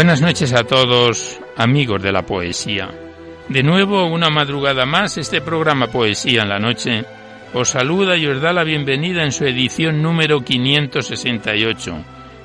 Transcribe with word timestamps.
Buenas 0.00 0.22
noches 0.22 0.54
a 0.54 0.64
todos, 0.64 1.38
amigos 1.58 2.02
de 2.02 2.10
la 2.10 2.22
poesía. 2.22 2.88
De 3.50 3.62
nuevo, 3.62 4.06
una 4.06 4.30
madrugada 4.30 4.86
más, 4.86 5.18
este 5.18 5.42
programa 5.42 5.88
Poesía 5.88 6.40
en 6.40 6.48
la 6.48 6.58
Noche 6.58 7.04
os 7.52 7.68
saluda 7.68 8.16
y 8.16 8.26
os 8.26 8.40
da 8.40 8.54
la 8.54 8.64
bienvenida 8.64 9.22
en 9.24 9.30
su 9.30 9.44
edición 9.44 10.00
número 10.00 10.40
568, 10.40 11.94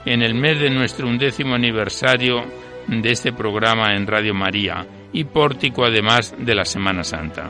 en 0.03 0.21
el 0.21 0.35
mes 0.35 0.59
de 0.59 0.69
nuestro 0.69 1.07
undécimo 1.07 1.55
aniversario 1.55 2.43
de 2.87 3.09
este 3.09 3.31
programa 3.31 3.95
en 3.95 4.05
Radio 4.05 4.33
María 4.33 4.85
y 5.13 5.23
pórtico 5.23 5.85
además 5.85 6.35
de 6.37 6.55
la 6.55 6.65
Semana 6.65 7.05
Santa. 7.05 7.49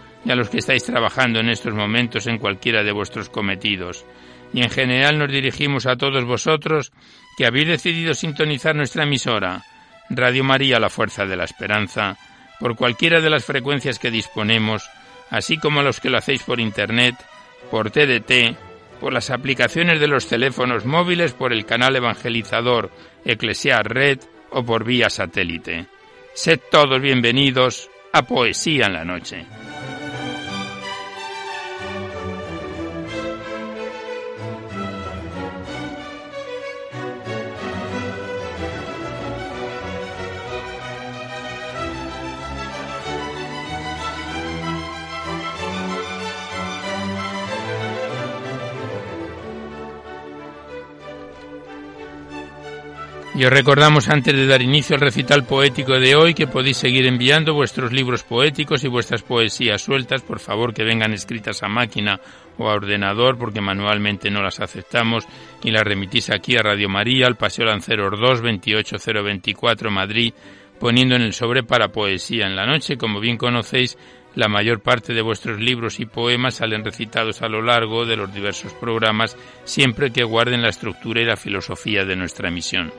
y 0.23 0.31
a 0.31 0.35
los 0.35 0.49
que 0.49 0.59
estáis 0.59 0.83
trabajando 0.83 1.39
en 1.39 1.49
estos 1.49 1.73
momentos 1.73 2.27
en 2.27 2.37
cualquiera 2.37 2.83
de 2.83 2.91
vuestros 2.91 3.29
cometidos. 3.29 4.05
Y 4.53 4.61
en 4.61 4.69
general 4.69 5.17
nos 5.17 5.31
dirigimos 5.31 5.85
a 5.85 5.95
todos 5.95 6.23
vosotros 6.25 6.91
que 7.37 7.45
habéis 7.45 7.67
decidido 7.67 8.13
sintonizar 8.13 8.75
nuestra 8.75 9.03
emisora, 9.03 9.63
Radio 10.09 10.43
María 10.43 10.79
La 10.79 10.89
Fuerza 10.89 11.25
de 11.25 11.37
la 11.37 11.45
Esperanza, 11.45 12.17
por 12.59 12.75
cualquiera 12.75 13.21
de 13.21 13.29
las 13.29 13.45
frecuencias 13.45 13.97
que 13.97 14.11
disponemos, 14.11 14.89
así 15.29 15.57
como 15.57 15.79
a 15.79 15.83
los 15.83 15.99
que 15.99 16.09
lo 16.09 16.17
hacéis 16.17 16.43
por 16.43 16.59
Internet, 16.59 17.15
por 17.71 17.89
TDT, 17.91 18.55
por 18.99 19.13
las 19.13 19.31
aplicaciones 19.31 19.99
de 19.99 20.07
los 20.07 20.27
teléfonos 20.27 20.85
móviles, 20.85 21.33
por 21.33 21.53
el 21.53 21.65
canal 21.65 21.95
evangelizador 21.95 22.91
Eclesiar 23.25 23.91
Red 23.91 24.19
o 24.51 24.63
por 24.63 24.83
vía 24.83 25.09
satélite. 25.09 25.87
Sed 26.35 26.59
todos 26.69 27.01
bienvenidos 27.01 27.89
a 28.13 28.23
Poesía 28.23 28.85
en 28.85 28.93
la 28.93 29.05
Noche. 29.05 29.45
Os 53.43 53.49
recordamos 53.49 54.07
antes 54.07 54.35
de 54.35 54.45
dar 54.45 54.61
inicio 54.61 54.93
al 54.93 55.01
recital 55.01 55.45
poético 55.45 55.99
de 55.99 56.15
hoy 56.15 56.35
que 56.35 56.45
podéis 56.45 56.77
seguir 56.77 57.07
enviando 57.07 57.55
vuestros 57.55 57.91
libros 57.91 58.21
poéticos 58.21 58.83
y 58.83 58.87
vuestras 58.87 59.23
poesías 59.23 59.81
sueltas, 59.81 60.21
por 60.21 60.39
favor 60.39 60.75
que 60.75 60.83
vengan 60.83 61.11
escritas 61.11 61.63
a 61.63 61.67
máquina 61.67 62.21
o 62.59 62.69
a 62.69 62.73
ordenador 62.73 63.39
porque 63.39 63.59
manualmente 63.59 64.29
no 64.29 64.43
las 64.43 64.59
aceptamos 64.59 65.25
y 65.63 65.71
las 65.71 65.81
remitís 65.81 66.29
aquí 66.29 66.55
a 66.55 66.61
Radio 66.61 66.87
María, 66.87 67.25
al 67.25 67.35
Paseo 67.35 67.65
Lanceros 67.65 68.19
2, 68.19 68.41
28024 68.43 69.89
Madrid, 69.89 70.33
poniendo 70.79 71.15
en 71.15 71.23
el 71.23 71.33
sobre 71.33 71.63
para 71.63 71.91
poesía 71.91 72.45
en 72.45 72.55
la 72.55 72.67
noche. 72.67 72.95
Como 72.95 73.19
bien 73.19 73.37
conocéis, 73.37 73.97
la 74.35 74.47
mayor 74.47 74.79
parte 74.79 75.13
de 75.13 75.21
vuestros 75.21 75.59
libros 75.59 75.99
y 75.99 76.05
poemas 76.05 76.55
salen 76.55 76.85
recitados 76.85 77.41
a 77.41 77.49
lo 77.49 77.61
largo 77.61 78.05
de 78.05 78.17
los 78.17 78.33
diversos 78.33 78.73
programas, 78.73 79.37
siempre 79.63 80.11
que 80.11 80.23
guarden 80.23 80.61
la 80.61 80.69
estructura 80.69 81.21
y 81.21 81.25
la 81.25 81.37
filosofía 81.37 82.05
de 82.05 82.15
nuestra 82.15 82.49
emisión. 82.49 82.91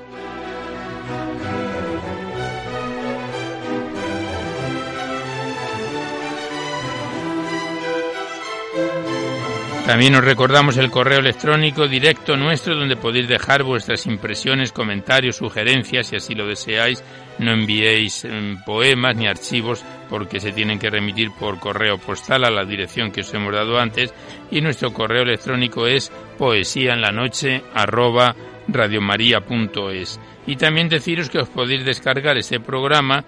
También 9.86 10.14
os 10.14 10.24
recordamos 10.24 10.76
el 10.76 10.90
correo 10.90 11.18
electrónico 11.18 11.88
directo 11.88 12.36
nuestro 12.36 12.76
donde 12.76 12.96
podéis 12.96 13.28
dejar 13.28 13.64
vuestras 13.64 14.06
impresiones, 14.06 14.72
comentarios, 14.72 15.36
sugerencias, 15.36 16.06
si 16.06 16.16
así 16.16 16.34
lo 16.34 16.46
deseáis. 16.46 17.02
No 17.38 17.52
enviéis 17.52 18.24
em, 18.24 18.62
poemas 18.64 19.16
ni 19.16 19.26
archivos 19.26 19.84
porque 20.12 20.40
se 20.40 20.52
tienen 20.52 20.78
que 20.78 20.90
remitir 20.90 21.30
por 21.30 21.58
correo 21.58 21.96
postal 21.96 22.44
a 22.44 22.50
la 22.50 22.66
dirección 22.66 23.10
que 23.10 23.22
os 23.22 23.32
hemos 23.32 23.54
dado 23.54 23.78
antes 23.78 24.12
y 24.50 24.60
nuestro 24.60 24.92
correo 24.92 25.22
electrónico 25.22 25.86
es 25.86 26.12
poesía 26.36 26.92
en 26.92 27.00
la 27.00 27.12
noche 27.12 27.62
arroba 27.72 28.36
radiomaria.es. 28.68 30.20
Y 30.46 30.56
también 30.56 30.90
deciros 30.90 31.30
que 31.30 31.38
os 31.38 31.48
podéis 31.48 31.86
descargar 31.86 32.36
este 32.36 32.60
programa 32.60 33.24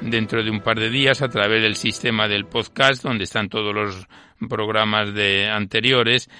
dentro 0.00 0.44
de 0.44 0.50
un 0.50 0.60
par 0.60 0.78
de 0.78 0.90
días 0.90 1.22
a 1.22 1.28
través 1.28 1.60
del 1.60 1.74
sistema 1.74 2.28
del 2.28 2.46
podcast 2.46 3.02
donde 3.02 3.24
están 3.24 3.48
todos 3.48 3.74
los 3.74 4.06
programas 4.48 5.12
de 5.12 5.48
anteriores 5.48 6.30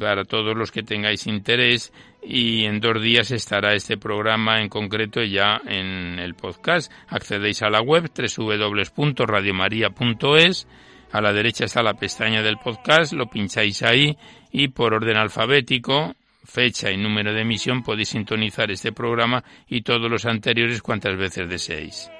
para 0.00 0.24
todos 0.24 0.56
los 0.56 0.72
que 0.72 0.82
tengáis 0.82 1.28
interés 1.28 1.92
y 2.26 2.64
en 2.64 2.80
dos 2.80 3.02
días 3.02 3.30
estará 3.30 3.74
este 3.74 3.98
programa 3.98 4.60
en 4.60 4.68
concreto 4.68 5.22
ya 5.22 5.60
en 5.66 6.18
el 6.18 6.34
podcast. 6.34 6.92
Accedéis 7.08 7.62
a 7.62 7.70
la 7.70 7.80
web 7.80 8.10
www.radiomaria.es. 8.10 10.66
A 11.12 11.20
la 11.20 11.32
derecha 11.32 11.66
está 11.66 11.82
la 11.82 11.94
pestaña 11.94 12.42
del 12.42 12.58
podcast, 12.58 13.12
lo 13.12 13.26
pincháis 13.26 13.82
ahí 13.82 14.16
y 14.50 14.68
por 14.68 14.94
orden 14.94 15.16
alfabético, 15.16 16.14
fecha 16.44 16.90
y 16.90 16.96
número 16.96 17.32
de 17.32 17.42
emisión 17.42 17.82
podéis 17.82 18.08
sintonizar 18.08 18.70
este 18.70 18.92
programa 18.92 19.44
y 19.68 19.82
todos 19.82 20.10
los 20.10 20.26
anteriores 20.26 20.82
cuantas 20.82 21.16
veces 21.16 21.48
deseéis. 21.48 22.10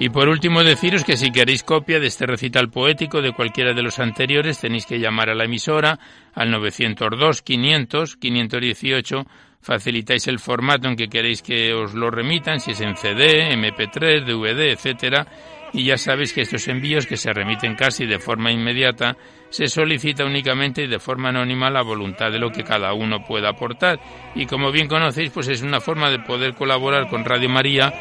Y 0.00 0.08
por 0.08 0.30
último 0.30 0.64
deciros 0.64 1.04
que 1.04 1.18
si 1.18 1.30
queréis 1.30 1.62
copia 1.62 2.00
de 2.00 2.06
este 2.06 2.24
recital 2.24 2.70
poético 2.70 3.20
de 3.20 3.34
cualquiera 3.34 3.74
de 3.74 3.82
los 3.82 3.98
anteriores 3.98 4.58
tenéis 4.58 4.86
que 4.86 4.98
llamar 4.98 5.28
a 5.28 5.34
la 5.34 5.44
emisora 5.44 5.98
al 6.32 6.50
902 6.50 7.42
500 7.42 8.16
518 8.16 9.26
facilitáis 9.60 10.26
el 10.28 10.38
formato 10.38 10.88
en 10.88 10.96
que 10.96 11.08
queréis 11.08 11.42
que 11.42 11.74
os 11.74 11.92
lo 11.92 12.10
remitan, 12.10 12.60
si 12.60 12.70
es 12.70 12.80
en 12.80 12.96
CD, 12.96 13.52
MP3, 13.54 14.24
DVD, 14.24 14.72
etcétera, 14.72 15.26
y 15.72 15.84
ya 15.84 15.96
sabéis 15.96 16.32
que 16.32 16.42
estos 16.42 16.68
envíos 16.68 17.06
que 17.06 17.16
se 17.16 17.32
remiten 17.32 17.74
casi 17.74 18.06
de 18.06 18.18
forma 18.18 18.50
inmediata 18.50 19.16
se 19.50 19.68
solicita 19.68 20.24
únicamente 20.24 20.84
y 20.84 20.86
de 20.86 20.98
forma 20.98 21.30
anónima 21.30 21.70
la 21.70 21.82
voluntad 21.82 22.30
de 22.30 22.38
lo 22.38 22.50
que 22.50 22.64
cada 22.64 22.92
uno 22.92 23.24
pueda 23.24 23.50
aportar 23.50 24.00
y 24.34 24.46
como 24.46 24.70
bien 24.70 24.88
conocéis 24.88 25.30
pues 25.30 25.48
es 25.48 25.62
una 25.62 25.80
forma 25.80 26.10
de 26.10 26.20
poder 26.20 26.54
colaborar 26.54 27.08
con 27.08 27.24
Radio 27.24 27.48
María 27.48 27.92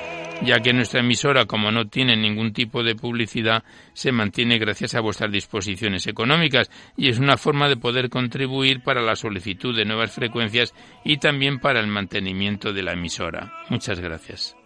ya 0.41 0.59
que 0.59 0.73
nuestra 0.73 1.01
emisora, 1.01 1.45
como 1.45 1.71
no 1.71 1.87
tiene 1.87 2.15
ningún 2.15 2.53
tipo 2.53 2.83
de 2.83 2.95
publicidad, 2.95 3.63
se 3.93 4.11
mantiene 4.11 4.57
gracias 4.57 4.95
a 4.95 5.01
vuestras 5.01 5.31
disposiciones 5.31 6.07
económicas 6.07 6.69
y 6.95 7.09
es 7.09 7.19
una 7.19 7.37
forma 7.37 7.67
de 7.67 7.77
poder 7.77 8.09
contribuir 8.09 8.81
para 8.81 9.01
la 9.01 9.15
solicitud 9.15 9.75
de 9.75 9.85
nuevas 9.85 10.11
frecuencias 10.11 10.73
y 11.03 11.17
también 11.17 11.59
para 11.59 11.79
el 11.79 11.87
mantenimiento 11.87 12.73
de 12.73 12.83
la 12.83 12.93
emisora. 12.93 13.51
Muchas 13.69 13.99
gracias. 13.99 14.58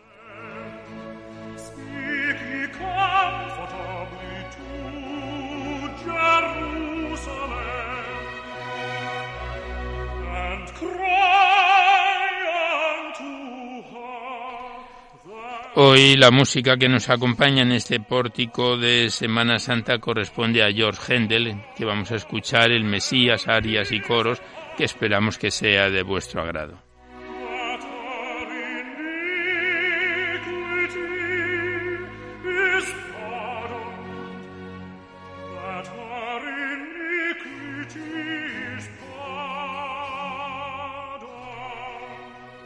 Hoy 15.75 16.17
la 16.17 16.29
música 16.29 16.77
que 16.77 16.87
nos 16.87 17.09
acompaña 17.09 17.63
en 17.63 17.71
este 17.71 17.99
pórtico 17.99 18.77
de 18.77 19.09
Semana 19.09 19.57
Santa 19.57 19.97
corresponde 19.97 20.61
a 20.61 20.71
George 20.71 21.15
Händel, 21.15 21.63
que 21.75 21.83
vamos 21.83 22.11
a 22.11 22.15
escuchar 22.15 22.69
el 22.69 22.83
Mesías, 22.83 23.47
arias 23.47 23.91
y 23.91 23.99
coros, 23.99 24.39
que 24.77 24.83
esperamos 24.83 25.39
que 25.39 25.49
sea 25.49 25.89
de 25.89 26.03
vuestro 26.03 26.43
agrado. 26.43 26.82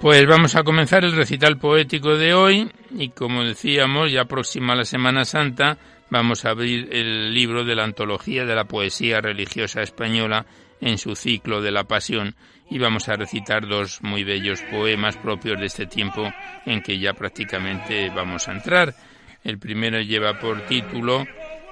Pues 0.07 0.25
vamos 0.25 0.55
a 0.55 0.63
comenzar 0.63 1.03
el 1.03 1.17
recital 1.17 1.57
poético 1.57 2.15
de 2.15 2.33
hoy 2.33 2.71
y 2.91 3.09
como 3.09 3.43
decíamos, 3.43 4.09
ya 4.09 4.23
próxima 4.23 4.71
a 4.71 4.77
la 4.77 4.85
Semana 4.85 5.25
Santa, 5.25 5.77
vamos 6.09 6.45
a 6.45 6.51
abrir 6.51 6.87
el 6.93 7.33
libro 7.33 7.65
de 7.65 7.75
la 7.75 7.83
antología 7.83 8.45
de 8.45 8.55
la 8.55 8.63
poesía 8.63 9.19
religiosa 9.19 9.81
española 9.81 10.45
en 10.79 10.97
su 10.97 11.13
ciclo 11.13 11.61
de 11.61 11.71
la 11.71 11.83
Pasión 11.83 12.35
y 12.69 12.79
vamos 12.79 13.09
a 13.09 13.17
recitar 13.17 13.67
dos 13.67 14.01
muy 14.01 14.23
bellos 14.23 14.61
poemas 14.71 15.17
propios 15.17 15.59
de 15.59 15.65
este 15.65 15.87
tiempo 15.87 16.31
en 16.65 16.81
que 16.81 16.97
ya 16.97 17.11
prácticamente 17.11 18.09
vamos 18.09 18.47
a 18.47 18.53
entrar. 18.53 18.95
El 19.43 19.59
primero 19.59 19.99
lleva 19.99 20.39
por 20.39 20.61
título 20.67 21.27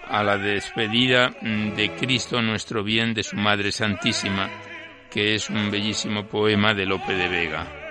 a 0.10 0.24
la 0.26 0.38
despedida 0.38 1.30
de 1.42 1.90
Cristo 1.98 2.42
nuestro 2.42 2.84
bien 2.84 3.14
de 3.14 3.24
su 3.24 3.38
Madre 3.38 3.72
Santísima, 3.72 4.50
que 5.10 5.36
es 5.36 5.50
un 5.50 5.72
bellísimo 5.72 6.28
poema 6.28 6.74
de 6.74 6.86
Lope 6.86 7.14
de 7.16 7.30
Vega. 7.30 7.85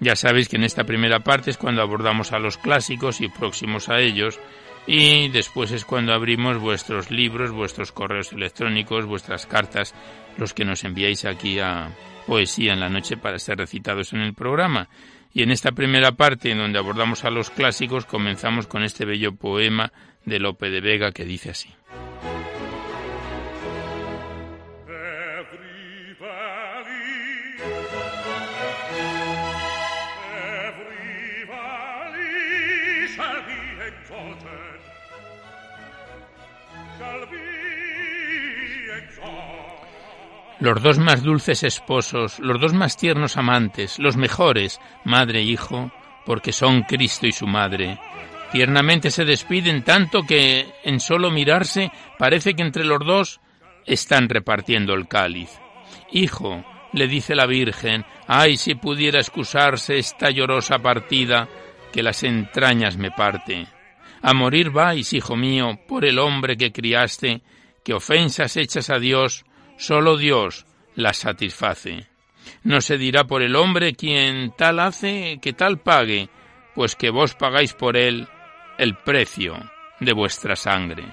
Ya 0.00 0.14
sabéis 0.14 0.48
que 0.48 0.56
en 0.56 0.64
esta 0.64 0.84
primera 0.84 1.20
parte 1.20 1.50
es 1.50 1.58
cuando 1.58 1.82
abordamos 1.82 2.32
a 2.32 2.38
los 2.38 2.56
clásicos 2.56 3.20
y 3.20 3.28
próximos 3.28 3.88
a 3.88 4.00
ellos, 4.00 4.38
y 4.86 5.28
después 5.28 5.70
es 5.72 5.84
cuando 5.84 6.14
abrimos 6.14 6.58
vuestros 6.58 7.10
libros, 7.10 7.50
vuestros 7.50 7.92
correos 7.92 8.32
electrónicos, 8.32 9.06
vuestras 9.06 9.46
cartas, 9.46 9.94
los 10.38 10.54
que 10.54 10.64
nos 10.64 10.84
enviáis 10.84 11.24
aquí 11.24 11.58
a 11.58 11.90
Poesía 12.26 12.72
en 12.72 12.80
la 12.80 12.88
Noche 12.88 13.16
para 13.16 13.38
ser 13.38 13.58
recitados 13.58 14.12
en 14.12 14.20
el 14.20 14.34
programa. 14.34 14.88
Y 15.34 15.42
en 15.42 15.50
esta 15.50 15.72
primera 15.72 16.12
parte, 16.12 16.50
en 16.52 16.58
donde 16.58 16.78
abordamos 16.78 17.24
a 17.24 17.30
los 17.30 17.50
clásicos, 17.50 18.06
comenzamos 18.06 18.66
con 18.66 18.82
este 18.82 19.04
bello 19.04 19.34
poema 19.34 19.92
de 20.24 20.38
Lope 20.38 20.70
de 20.70 20.80
Vega 20.80 21.12
que 21.12 21.24
dice 21.24 21.50
así. 21.50 21.68
Los 40.60 40.82
dos 40.82 40.98
más 40.98 41.22
dulces 41.22 41.62
esposos, 41.62 42.38
los 42.40 42.60
dos 42.60 42.74
más 42.74 42.96
tiernos 42.96 43.36
amantes, 43.36 43.98
los 43.98 44.16
mejores, 44.16 44.80
madre 45.04 45.40
e 45.40 45.44
hijo, 45.44 45.92
porque 46.26 46.52
son 46.52 46.82
Cristo 46.82 47.26
y 47.26 47.32
su 47.32 47.46
madre. 47.46 47.98
Tiernamente 48.50 49.10
se 49.10 49.24
despiden 49.24 49.84
tanto 49.84 50.22
que 50.22 50.66
en 50.82 51.00
solo 51.00 51.30
mirarse 51.30 51.92
parece 52.18 52.54
que 52.54 52.62
entre 52.62 52.84
los 52.84 53.00
dos 53.06 53.40
están 53.86 54.28
repartiendo 54.28 54.94
el 54.94 55.06
cáliz. 55.06 55.50
Hijo, 56.10 56.64
le 56.92 57.06
dice 57.06 57.34
la 57.34 57.46
Virgen, 57.46 58.04
ay 58.26 58.56
si 58.56 58.74
pudiera 58.74 59.20
excusarse 59.20 59.98
esta 59.98 60.30
llorosa 60.30 60.78
partida 60.78 61.48
que 61.92 62.02
las 62.02 62.22
entrañas 62.22 62.96
me 62.96 63.10
parte. 63.10 63.66
A 64.22 64.34
morir 64.34 64.70
vais, 64.70 65.12
hijo 65.12 65.36
mío, 65.36 65.78
por 65.86 66.04
el 66.04 66.18
hombre 66.18 66.56
que 66.56 66.72
criaste, 66.72 67.42
que 67.84 67.94
ofensas 67.94 68.56
hechas 68.56 68.90
a 68.90 68.98
Dios 68.98 69.44
Solo 69.78 70.16
Dios 70.16 70.66
las 70.96 71.18
satisface. 71.18 72.08
No 72.64 72.80
se 72.80 72.98
dirá 72.98 73.24
por 73.24 73.42
el 73.42 73.54
hombre 73.54 73.94
quien 73.94 74.52
tal 74.56 74.80
hace 74.80 75.38
que 75.40 75.52
tal 75.52 75.78
pague, 75.78 76.28
pues 76.74 76.96
que 76.96 77.10
vos 77.10 77.34
pagáis 77.34 77.74
por 77.74 77.96
él 77.96 78.26
el 78.76 78.96
precio 78.96 79.70
de 80.00 80.12
vuestra 80.12 80.56
sangre. 80.56 81.04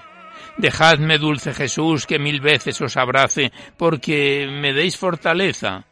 Dejadme, 0.56 1.18
dulce 1.18 1.54
Jesús, 1.54 2.06
que 2.06 2.18
mil 2.18 2.40
veces 2.40 2.80
os 2.80 2.96
abrace, 2.96 3.52
porque 3.76 4.48
me 4.50 4.72
deis 4.72 4.96
fortaleza, 4.96 5.84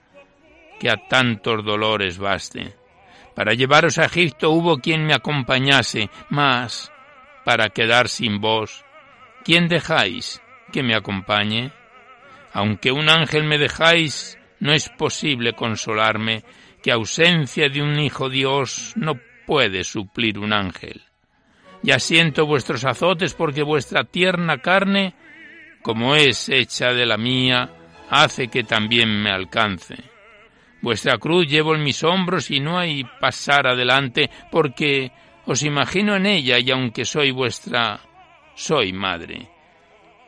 que 0.81 0.91
a 0.91 0.97
tantos 0.97 1.65
dolores 1.65 2.19
baste. 2.19 2.75
Para 3.37 3.55
llevaros 3.55 3.99
a 3.99 4.07
Egipto 4.07 4.51
hubo 4.51 4.79
quien 4.79 5.07
me 5.07 5.15
acompañase, 5.15 6.11
mas 6.29 6.91
para 7.45 7.69
quedar 7.69 8.09
sin 8.09 8.41
vos, 8.41 8.85
¿quién 9.45 9.69
dejáis 9.69 10.43
que 10.73 10.83
me 10.83 10.97
acompañe? 10.97 11.73
Aunque 12.55 12.93
un 12.93 13.09
ángel 13.09 13.43
me 13.43 13.59
dejáis, 13.59 14.39
no 14.61 14.73
es 14.73 14.89
posible 14.89 15.55
consolarme, 15.55 16.45
que 16.83 16.93
ausencia 16.93 17.69
de 17.69 17.83
un 17.83 17.99
hijo 17.99 18.31
Dios 18.31 18.93
no 18.95 19.19
puede 19.45 19.83
suplir 19.83 20.39
un 20.39 20.53
ángel. 20.53 21.03
Ya 21.83 21.99
siento 21.99 22.47
vuestros 22.47 22.85
azotes 22.85 23.35
porque 23.35 23.65
vuestra 23.65 24.05
tierna 24.05 24.59
carne, 24.59 25.15
como 25.83 26.15
es 26.15 26.49
hecha 26.49 26.95
de 26.95 27.05
la 27.07 27.17
mía, 27.17 27.71
hace 28.09 28.47
que 28.47 28.63
también 28.63 29.21
me 29.21 29.31
alcance. 29.31 29.97
Vuestra 30.81 31.19
cruz 31.19 31.49
llevo 31.49 31.75
en 31.75 31.83
mis 31.83 32.05
hombros 32.05 32.53
y 32.53 32.61
no 32.61 32.79
hay 32.79 33.03
pasar 33.21 33.67
adelante, 33.67 34.31
porque 34.53 35.11
os 35.45 35.65
imagino 35.65 36.15
en 36.15 36.27
ella 36.27 36.61
y 36.61 36.71
aunque 36.71 37.05
soy 37.05 37.33
vuestra, 37.33 37.99
soy 38.55 38.93
madre 38.93 39.54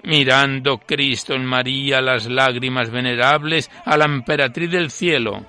mirando 0.06 0.78
Cristo 0.78 1.34
en 1.34 1.44
María 1.44 2.00
las 2.00 2.26
lágrimas 2.26 2.90
venerables 2.90 3.70
a 3.84 3.96
la 3.96 4.04
emperatriz 4.04 4.70
del 4.70 4.90
cielo, 4.90 5.44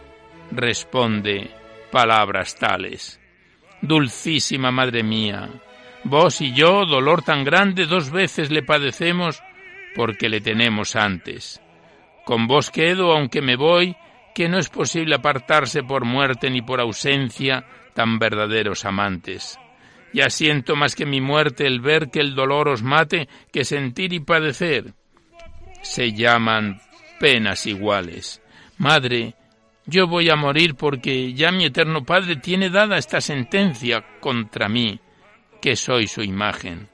responde 0.51 1.51
palabras 1.91 2.55
tales. 2.55 3.21
Dulcísima 3.81 4.71
Madre 4.71 5.03
mía, 5.03 5.47
vos 6.03 6.41
y 6.41 6.53
yo 6.53 6.85
dolor 6.87 7.21
tan 7.21 7.43
grande 7.43 7.85
dos 7.85 8.09
veces 8.09 8.49
le 8.49 8.63
padecemos 8.63 9.43
porque 9.95 10.27
le 10.27 10.41
tenemos 10.41 10.95
antes. 10.95 11.61
Con 12.25 12.47
vos 12.47 12.71
quedo, 12.71 13.13
aunque 13.13 13.43
me 13.43 13.55
voy, 13.55 13.95
que 14.33 14.49
no 14.49 14.57
es 14.57 14.69
posible 14.69 15.15
apartarse 15.15 15.83
por 15.83 16.03
muerte 16.03 16.49
ni 16.49 16.63
por 16.63 16.81
ausencia 16.81 17.63
tan 17.93 18.17
verdaderos 18.17 18.85
amantes. 18.85 19.59
Ya 20.17 20.31
siento 20.31 20.75
más 20.75 20.95
que 20.95 21.05
mi 21.05 21.21
muerte 21.21 21.67
el 21.67 21.79
ver 21.79 22.09
que 22.09 22.19
el 22.19 22.33
dolor 22.33 22.69
os 22.69 22.81
mate 22.81 23.29
que 23.53 23.63
sentir 23.63 24.13
y 24.13 24.19
padecer. 24.19 24.95
Se 25.83 26.11
llaman 26.11 26.81
penas 27.19 27.67
iguales. 27.67 28.41
Madre, 28.79 29.35
yo 29.85 30.07
voy 30.07 30.31
a 30.31 30.35
morir 30.35 30.73
porque 30.73 31.35
ya 31.35 31.51
mi 31.51 31.65
eterno 31.65 32.03
Padre 32.03 32.37
tiene 32.37 32.71
dada 32.71 32.97
esta 32.97 33.21
sentencia 33.21 34.03
contra 34.19 34.67
mí, 34.67 34.99
que 35.61 35.75
soy 35.75 36.07
su 36.07 36.23
imagen. 36.23 36.89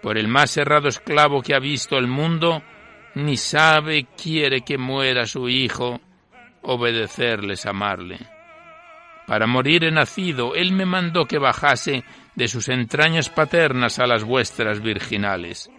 Por 0.00 0.16
el 0.16 0.26
más 0.26 0.56
errado 0.56 0.88
esclavo 0.88 1.42
que 1.42 1.54
ha 1.54 1.58
visto 1.58 1.98
el 1.98 2.06
mundo, 2.06 2.62
ni 3.16 3.36
sabe 3.36 4.06
quiere 4.16 4.62
que 4.62 4.78
muera 4.78 5.26
su 5.26 5.50
hijo, 5.50 6.00
obedecerles, 6.62 7.66
amarle. 7.66 8.16
Para 9.26 9.46
morir 9.46 9.84
he 9.84 9.90
nacido, 9.90 10.54
él 10.54 10.72
me 10.72 10.86
mandó 10.86 11.26
que 11.26 11.38
bajase 11.38 12.02
de 12.36 12.46
sus 12.46 12.68
entrañas 12.68 13.28
paternas 13.30 13.98
a 13.98 14.06
las 14.06 14.22
vuestras 14.22 14.80
virginales. 14.80 15.70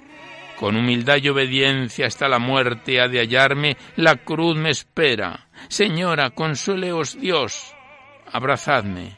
Con 0.60 0.76
humildad 0.76 1.18
y 1.22 1.30
obediencia 1.30 2.08
hasta 2.08 2.28
la 2.28 2.40
muerte 2.40 3.00
ha 3.00 3.08
de 3.08 3.20
hallarme, 3.20 3.78
la 3.96 4.16
cruz 4.16 4.58
me 4.58 4.72
espera. 4.72 5.48
Señora, 5.70 6.32
consueleos 6.32 7.20
Dios, 7.22 7.76
abrazadme. 8.32 9.18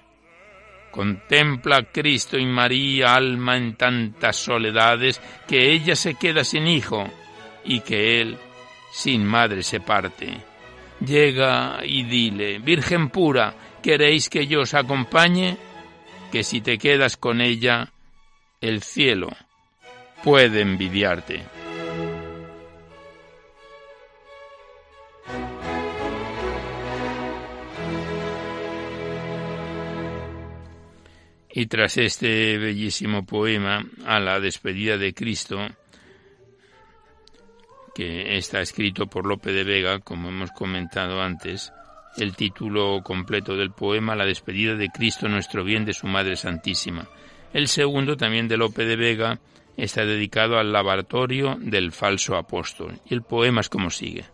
Contempla 0.92 1.78
a 1.78 1.84
Cristo 1.84 2.38
y 2.38 2.46
María, 2.46 3.16
alma 3.16 3.56
en 3.56 3.76
tantas 3.76 4.36
soledades, 4.36 5.22
que 5.48 5.72
ella 5.72 5.96
se 5.96 6.16
queda 6.16 6.44
sin 6.44 6.68
hijo 6.68 7.10
y 7.64 7.80
que 7.82 8.20
él 8.20 8.38
sin 8.92 9.26
madre 9.26 9.64
se 9.64 9.80
parte. 9.80 10.44
Llega 11.06 11.80
y 11.86 12.04
dile, 12.04 12.60
Virgen 12.60 13.10
pura, 13.10 13.54
¿queréis 13.82 14.30
que 14.30 14.46
yo 14.46 14.62
os 14.62 14.74
acompañe? 14.74 15.69
Que 16.32 16.44
si 16.44 16.62
te 16.62 16.78
quedas 16.78 17.18
con 17.18 17.42
ella, 17.42 17.92
el 18.62 18.84
cielo 18.84 19.30
puede 20.24 20.62
envidiarte. 20.62 21.44
Y 31.52 31.66
tras 31.66 31.98
este 31.98 32.58
bellísimo 32.58 33.26
poema 33.26 33.84
a 34.06 34.20
la 34.20 34.40
despedida 34.40 34.98
de 34.98 35.14
Cristo, 35.14 35.68
que 37.96 38.38
está 38.38 38.62
escrito 38.62 39.08
por 39.08 39.26
Lope 39.26 39.52
de 39.52 39.64
Vega, 39.64 40.00
como 40.00 40.30
hemos 40.30 40.52
comentado 40.52 41.22
antes, 41.22 41.74
el 42.18 42.36
título 42.36 43.02
completo 43.04 43.56
del 43.56 43.72
poema 43.72 44.16
La 44.16 44.26
despedida 44.26 44.76
de 44.76 44.90
Cristo 44.90 45.30
nuestro 45.30 45.64
bien 45.64 45.86
de 45.86 45.94
su 45.94 46.08
Madre 46.08 46.36
Santísima. 46.36 47.08
El 47.54 47.68
segundo, 47.68 48.18
también 48.18 48.48
de 48.48 48.58
Lope 48.58 48.86
de 48.86 48.96
Vega, 48.96 49.40
está 49.78 50.06
dedicado 50.06 50.58
al 50.58 50.72
laboratorio 50.72 51.58
del 51.60 51.92
falso 51.92 52.36
apóstol. 52.36 53.00
Y 53.06 53.14
el 53.14 53.24
poema 53.24 53.62
es 53.62 53.70
como 53.70 53.90
sigue. 53.90 54.26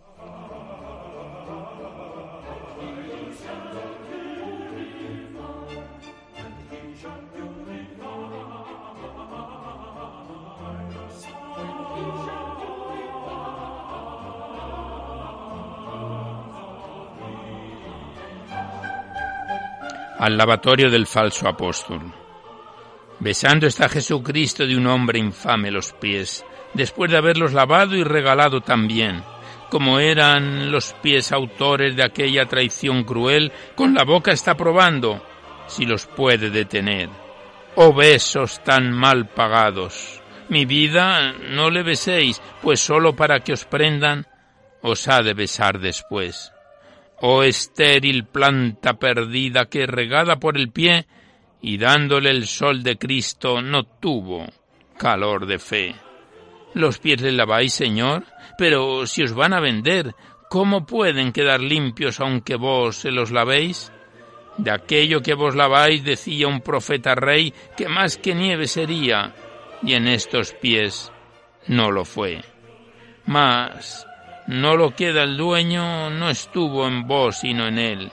Al 20.26 20.38
lavatorio 20.38 20.90
del 20.90 21.06
falso 21.06 21.48
apóstol. 21.48 22.02
Besando 23.20 23.68
está 23.68 23.88
Jesucristo 23.88 24.66
de 24.66 24.76
un 24.76 24.88
hombre 24.88 25.20
infame 25.20 25.70
los 25.70 25.94
pies, 25.94 26.44
después 26.74 27.12
de 27.12 27.18
haberlos 27.18 27.54
lavado 27.54 27.96
y 27.96 28.04
regalado 28.04 28.62
también, 28.62 29.24
como 29.70 30.00
eran 30.00 30.72
los 30.72 30.94
pies 30.94 31.32
autores 31.32 31.96
de 31.96 32.04
aquella 32.04 32.48
traición 32.48 33.04
cruel, 33.04 33.52
con 33.76 33.94
la 33.94 34.04
boca 34.04 34.32
está 34.32 34.58
probando 34.58 35.24
si 35.68 35.86
los 35.86 36.08
puede 36.08 36.50
detener. 36.50 37.08
Oh 37.76 37.94
besos 37.94 38.64
tan 38.64 38.92
mal 38.92 39.30
pagados. 39.30 40.24
Mi 40.50 40.66
vida 40.66 41.34
no 41.34 41.70
le 41.70 41.84
beséis, 41.84 42.42
pues 42.64 42.80
sólo 42.80 43.16
para 43.16 43.42
que 43.42 43.54
os 43.54 43.66
prendan 43.66 44.26
os 44.82 45.08
ha 45.08 45.22
de 45.22 45.36
besar 45.36 45.78
después. 45.80 46.55
Oh 47.28 47.42
estéril 47.42 48.26
planta 48.26 49.00
perdida 49.00 49.66
que 49.66 49.88
regada 49.88 50.36
por 50.36 50.58
el 50.58 50.70
pie 50.70 51.08
y 51.60 51.80
dándole 51.80 52.30
el 52.30 52.46
sol 52.46 52.84
de 52.84 53.00
Cristo 53.00 53.64
no 53.64 53.84
tuvo 53.84 54.46
calor 54.96 55.48
de 55.48 55.58
fe. 55.58 55.96
Los 56.76 57.00
pies 57.00 57.22
le 57.22 57.32
laváis, 57.32 57.74
Señor, 57.74 58.26
pero 58.60 59.08
si 59.08 59.24
os 59.24 59.34
van 59.34 59.54
a 59.54 59.60
vender, 59.60 60.14
¿cómo 60.52 60.86
pueden 60.86 61.32
quedar 61.32 61.62
limpios 61.62 62.20
aunque 62.20 62.58
vos 62.58 62.98
se 62.98 63.10
los 63.10 63.32
lavéis? 63.32 63.92
De 64.60 64.70
aquello 64.70 65.24
que 65.24 65.34
vos 65.34 65.56
laváis 65.56 66.04
decía 66.04 66.48
un 66.48 66.62
profeta 66.62 67.16
rey 67.16 67.52
que 67.76 67.90
más 67.90 68.18
que 68.18 68.36
nieve 68.36 68.68
sería, 68.68 69.34
y 69.82 69.94
en 69.94 70.08
estos 70.08 70.54
pies 70.54 71.12
no 71.66 71.90
lo 71.90 72.06
fue. 72.06 72.44
Mas 73.26 74.06
no 74.48 74.76
lo 74.76 74.96
queda 74.96 75.24
el 75.24 75.38
dueño, 75.38 76.10
no 76.10 76.30
estuvo 76.30 76.88
en 76.88 77.08
vos 77.08 77.40
sino 77.40 77.68
en 77.68 77.80
él, 77.80 78.12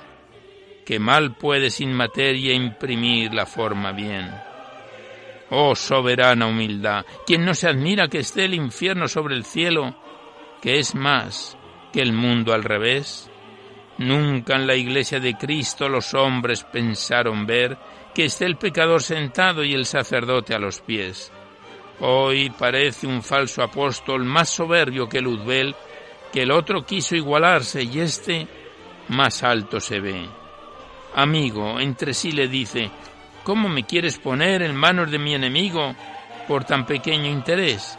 que 0.84 0.98
mal 0.98 1.34
puede 1.36 1.70
sin 1.70 1.92
materia 1.92 2.54
imprimir 2.54 3.34
la 3.34 3.46
forma 3.46 3.92
bien. 3.92 4.30
Oh 5.50 5.74
soberana 5.74 6.46
humildad, 6.46 7.04
quien 7.26 7.44
no 7.44 7.54
se 7.54 7.68
admira 7.68 8.08
que 8.08 8.20
esté 8.20 8.46
el 8.46 8.54
infierno 8.54 9.06
sobre 9.08 9.34
el 9.34 9.44
cielo, 9.44 9.94
que 10.62 10.78
es 10.78 10.94
más 10.94 11.58
que 11.92 12.00
el 12.00 12.12
mundo 12.12 12.54
al 12.54 12.64
revés. 12.64 13.30
Nunca 13.98 14.56
en 14.56 14.66
la 14.66 14.74
iglesia 14.74 15.20
de 15.20 15.34
Cristo 15.36 15.88
los 15.88 16.14
hombres 16.14 16.64
pensaron 16.64 17.46
ver 17.46 17.76
que 18.14 18.24
esté 18.24 18.46
el 18.46 18.56
pecador 18.56 19.02
sentado 19.02 19.62
y 19.62 19.74
el 19.74 19.84
sacerdote 19.84 20.54
a 20.54 20.58
los 20.58 20.80
pies. 20.80 21.30
Hoy 22.00 22.50
parece 22.50 23.06
un 23.06 23.22
falso 23.22 23.62
apóstol 23.62 24.24
más 24.24 24.48
soberbio 24.48 25.08
que 25.08 25.20
Luzbel, 25.20 25.74
que 26.32 26.42
el 26.42 26.50
otro 26.50 26.84
quiso 26.84 27.14
igualarse 27.14 27.82
y 27.82 28.00
éste 28.00 28.48
más 29.08 29.42
alto 29.42 29.80
se 29.80 30.00
ve. 30.00 30.26
Amigo, 31.14 31.78
entre 31.78 32.14
sí 32.14 32.32
le 32.32 32.48
dice, 32.48 32.90
¿cómo 33.44 33.68
me 33.68 33.84
quieres 33.84 34.18
poner 34.18 34.62
en 34.62 34.74
manos 34.74 35.10
de 35.10 35.18
mi 35.18 35.34
enemigo 35.34 35.94
por 36.48 36.64
tan 36.64 36.86
pequeño 36.86 37.26
interés? 37.26 37.98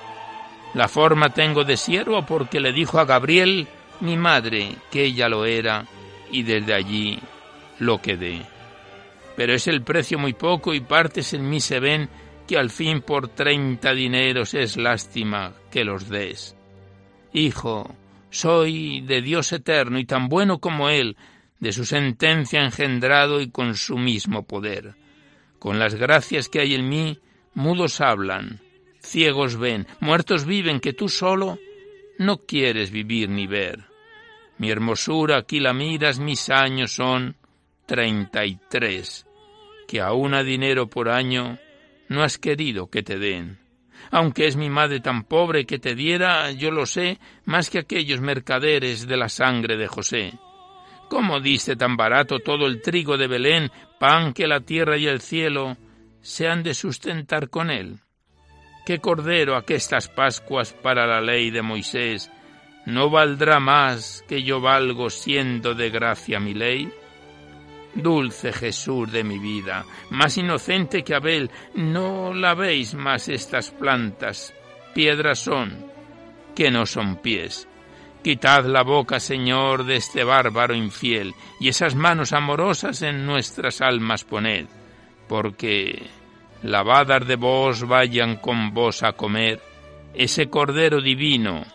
La 0.74 0.88
forma 0.88 1.30
tengo 1.30 1.64
de 1.64 1.78
siervo 1.78 2.26
porque 2.26 2.60
le 2.60 2.74
dijo 2.74 3.00
a 3.00 3.06
Gabriel, 3.06 3.68
mi 4.00 4.18
madre, 4.18 4.76
que 4.90 5.04
ella 5.04 5.30
lo 5.30 5.46
era, 5.46 5.86
y 6.32 6.42
desde 6.42 6.74
allí 6.74 7.20
lo 7.80 8.02
quedé. 8.02 8.42
Pero 9.36 9.54
es 9.54 9.68
el 9.68 9.84
precio 9.84 10.18
muy 10.18 10.34
poco 10.34 10.74
y 10.74 10.80
partes 10.80 11.34
en 11.34 11.48
mí 11.48 11.60
se 11.60 11.80
ven 11.80 12.10
que 12.48 12.58
al 12.58 12.72
fin 12.72 13.02
por 13.02 13.30
treinta 13.30 13.94
dineros 13.94 14.54
es 14.56 14.78
lástima 14.78 15.54
que 15.72 15.84
los 15.84 16.10
des. 16.10 16.56
Hijo, 17.34 17.96
soy 18.34 19.02
de 19.02 19.22
Dios 19.22 19.54
eterno 19.54 20.00
y 20.00 20.06
tan 20.06 20.28
bueno 20.28 20.58
como 20.58 20.90
Él, 20.90 21.16
de 21.60 21.72
su 21.72 21.86
sentencia 21.86 22.64
engendrado 22.64 23.40
y 23.40 23.52
con 23.52 23.76
su 23.76 23.98
mismo 23.98 24.48
poder. 24.48 24.96
Con 25.60 25.78
las 25.78 25.94
gracias 25.94 26.50
que 26.50 26.60
hay 26.60 26.74
en 26.74 26.90
mí, 26.90 27.20
mudos 27.54 28.02
hablan, 28.02 28.60
ciegos 29.00 29.58
ven, 29.58 29.88
muertos 30.00 30.46
viven, 30.46 30.80
que 30.80 30.94
tú 30.94 31.10
solo 31.10 31.60
no 32.18 32.40
quieres 32.40 32.90
vivir 32.90 33.30
ni 33.30 33.46
ver. 33.46 33.86
Mi 34.58 34.72
hermosura 34.72 35.38
aquí 35.38 35.60
la 35.60 35.74
miras, 35.74 36.20
mis 36.20 36.50
años 36.50 36.96
son 36.96 37.38
treinta 37.86 38.46
y 38.46 38.60
tres, 38.68 39.28
que 39.88 40.02
aún 40.02 40.34
a 40.34 40.44
dinero 40.44 40.90
por 40.90 41.08
año 41.08 41.60
no 42.10 42.24
has 42.24 42.40
querido 42.40 42.90
que 42.90 43.04
te 43.04 43.20
den 43.20 43.63
aunque 44.14 44.46
es 44.46 44.56
mi 44.56 44.70
madre 44.70 45.00
tan 45.00 45.24
pobre 45.24 45.66
que 45.66 45.80
te 45.80 45.96
diera, 45.96 46.52
yo 46.52 46.70
lo 46.70 46.86
sé, 46.86 47.18
más 47.46 47.72
que 47.72 47.80
aquellos 47.80 48.22
mercaderes 48.22 49.08
de 49.08 49.18
la 49.18 49.28
sangre 49.28 49.76
de 49.76 49.88
José. 49.88 50.34
¿Cómo 51.10 51.40
diste 51.40 51.76
tan 51.76 51.98
barato 51.98 52.38
todo 52.38 52.68
el 52.68 52.80
trigo 52.80 53.18
de 53.18 53.26
Belén, 53.26 53.72
pan 54.00 54.34
que 54.34 54.46
la 54.46 54.60
tierra 54.60 54.98
y 54.98 55.08
el 55.08 55.20
cielo 55.20 55.78
se 56.22 56.48
han 56.48 56.62
de 56.62 56.76
sustentar 56.76 57.50
con 57.50 57.72
él? 57.72 58.02
¿Qué 58.86 59.00
cordero 59.00 59.60
estas 59.68 60.10
Pascuas 60.10 60.74
para 60.74 61.08
la 61.08 61.20
ley 61.20 61.50
de 61.50 61.64
Moisés 61.64 62.32
no 62.86 63.10
valdrá 63.10 63.60
más 63.60 64.24
que 64.28 64.44
yo 64.44 64.62
valgo 64.62 65.10
siendo 65.10 65.74
de 65.74 65.90
gracia 65.90 66.40
mi 66.40 66.54
ley? 66.54 66.94
Dulce 67.96 68.52
Jesús 68.52 69.12
de 69.12 69.24
mi 69.24 69.38
vida, 69.38 69.86
más 70.10 70.38
inocente 70.38 71.04
que 71.04 71.16
Abel, 71.16 71.52
no 71.76 72.34
la 72.34 72.56
veis 72.56 72.96
más 72.96 73.30
estas 73.30 73.72
plantas, 73.72 74.54
piedras 74.94 75.40
son, 75.40 75.86
que 76.56 76.72
no 76.72 76.86
son 76.86 77.18
pies. 77.18 77.68
Quitad 78.24 78.66
la 78.66 78.84
boca, 78.84 79.20
Señor, 79.20 79.84
de 79.84 79.98
este 79.98 80.24
bárbaro 80.24 80.74
infiel, 80.74 81.36
y 81.60 81.68
esas 81.68 81.94
manos 81.94 82.34
amorosas 82.34 83.02
en 83.02 83.26
nuestras 83.26 83.82
almas 83.82 84.24
poned, 84.24 84.68
porque 85.28 86.04
lavadas 86.64 87.28
de 87.28 87.36
vos 87.36 87.86
vayan 87.86 88.38
con 88.38 88.74
vos 88.74 89.04
a 89.04 89.14
comer 89.14 89.62
ese 90.14 90.50
Cordero 90.50 91.02
Divino 91.02 91.66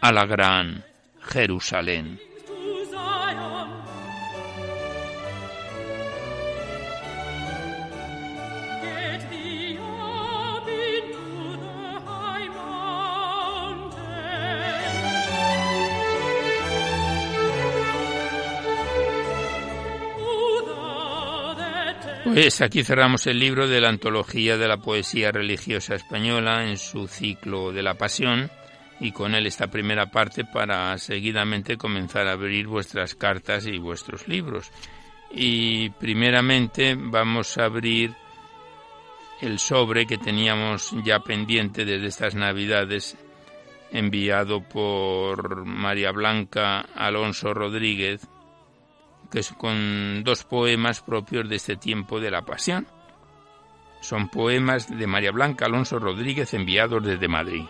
a 0.00 0.12
la 0.12 0.24
gran 0.24 0.84
Jerusalén. 1.20 2.29
Pues 22.32 22.60
aquí 22.60 22.84
cerramos 22.84 23.26
el 23.26 23.40
libro 23.40 23.66
de 23.66 23.80
la 23.80 23.88
antología 23.88 24.56
de 24.56 24.68
la 24.68 24.76
poesía 24.76 25.32
religiosa 25.32 25.96
española 25.96 26.64
en 26.64 26.78
su 26.78 27.08
ciclo 27.08 27.72
de 27.72 27.82
la 27.82 27.94
pasión 27.94 28.48
y 29.00 29.10
con 29.10 29.34
él 29.34 29.48
esta 29.48 29.66
primera 29.66 30.12
parte 30.12 30.44
para 30.44 30.96
seguidamente 30.98 31.76
comenzar 31.76 32.28
a 32.28 32.32
abrir 32.32 32.68
vuestras 32.68 33.16
cartas 33.16 33.66
y 33.66 33.78
vuestros 33.78 34.28
libros. 34.28 34.70
Y 35.32 35.90
primeramente 35.90 36.94
vamos 36.96 37.58
a 37.58 37.64
abrir 37.64 38.14
el 39.40 39.58
sobre 39.58 40.06
que 40.06 40.16
teníamos 40.16 40.94
ya 41.04 41.18
pendiente 41.18 41.84
desde 41.84 42.06
estas 42.06 42.36
navidades 42.36 43.16
enviado 43.90 44.62
por 44.62 45.64
María 45.64 46.12
Blanca 46.12 46.86
Alonso 46.94 47.52
Rodríguez 47.52 48.20
que 49.30 49.40
es 49.40 49.52
con 49.52 50.22
dos 50.24 50.44
poemas 50.44 51.00
propios 51.00 51.48
de 51.48 51.56
este 51.56 51.76
tiempo 51.76 52.20
de 52.20 52.30
la 52.30 52.42
Pasión. 52.42 52.86
Son 54.00 54.28
poemas 54.28 54.88
de 54.88 55.06
María 55.06 55.30
Blanca 55.30 55.66
Alonso 55.66 55.98
Rodríguez 55.98 56.54
enviados 56.54 57.04
desde 57.04 57.28
Madrid. 57.28 57.64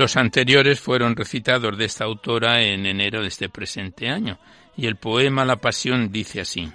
Los 0.00 0.16
anteriores 0.16 0.80
fueron 0.80 1.14
recitados 1.14 1.76
de 1.76 1.84
esta 1.84 2.04
autora 2.04 2.62
en 2.62 2.86
enero 2.86 3.20
de 3.20 3.28
este 3.28 3.50
presente 3.50 4.08
año, 4.08 4.38
y 4.74 4.86
el 4.86 4.96
poema 4.96 5.44
La 5.44 5.56
Pasión 5.56 6.10
dice 6.10 6.40
así. 6.40 6.72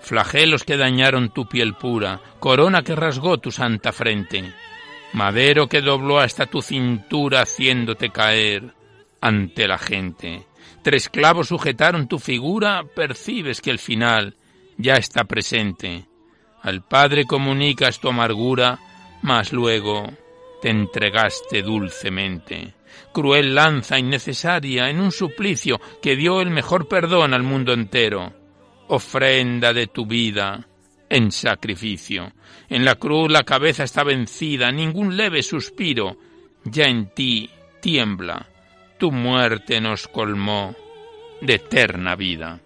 Flagelos 0.00 0.64
que 0.64 0.76
dañaron 0.76 1.32
tu 1.32 1.46
piel 1.46 1.74
pura, 1.74 2.20
corona 2.40 2.82
que 2.82 2.96
rasgó 2.96 3.38
tu 3.38 3.52
santa 3.52 3.92
frente, 3.92 4.52
madero 5.12 5.68
que 5.68 5.82
dobló 5.82 6.18
hasta 6.18 6.46
tu 6.46 6.62
cintura 6.62 7.42
haciéndote 7.42 8.10
caer 8.10 8.74
ante 9.20 9.68
la 9.68 9.78
gente. 9.78 10.48
Tres 10.82 11.08
clavos 11.08 11.46
sujetaron 11.46 12.08
tu 12.08 12.18
figura, 12.18 12.82
percibes 12.96 13.60
que 13.60 13.70
el 13.70 13.78
final 13.78 14.34
ya 14.78 14.94
está 14.94 15.26
presente. 15.26 16.06
Al 16.60 16.82
Padre 16.82 17.24
comunicas 17.24 18.00
tu 18.00 18.08
amargura, 18.08 18.80
mas 19.22 19.52
luego 19.52 20.10
te 20.64 20.70
entregaste 20.70 21.60
dulcemente. 21.60 22.72
Cruel 23.12 23.54
lanza 23.54 23.98
innecesaria 23.98 24.88
en 24.88 24.98
un 24.98 25.12
suplicio 25.12 25.78
que 26.00 26.16
dio 26.16 26.40
el 26.40 26.48
mejor 26.48 26.88
perdón 26.88 27.34
al 27.34 27.42
mundo 27.42 27.74
entero. 27.74 28.32
Ofrenda 28.88 29.74
de 29.74 29.88
tu 29.88 30.06
vida 30.06 30.66
en 31.10 31.30
sacrificio. 31.32 32.32
En 32.70 32.82
la 32.82 32.94
cruz 32.94 33.30
la 33.30 33.42
cabeza 33.42 33.84
está 33.84 34.04
vencida, 34.04 34.72
ningún 34.72 35.18
leve 35.18 35.42
suspiro. 35.42 36.16
Ya 36.64 36.84
en 36.84 37.12
ti 37.12 37.50
tiembla. 37.82 38.48
Tu 38.96 39.12
muerte 39.12 39.82
nos 39.82 40.08
colmó 40.08 40.74
de 41.42 41.56
eterna 41.56 42.16
vida. 42.16 42.58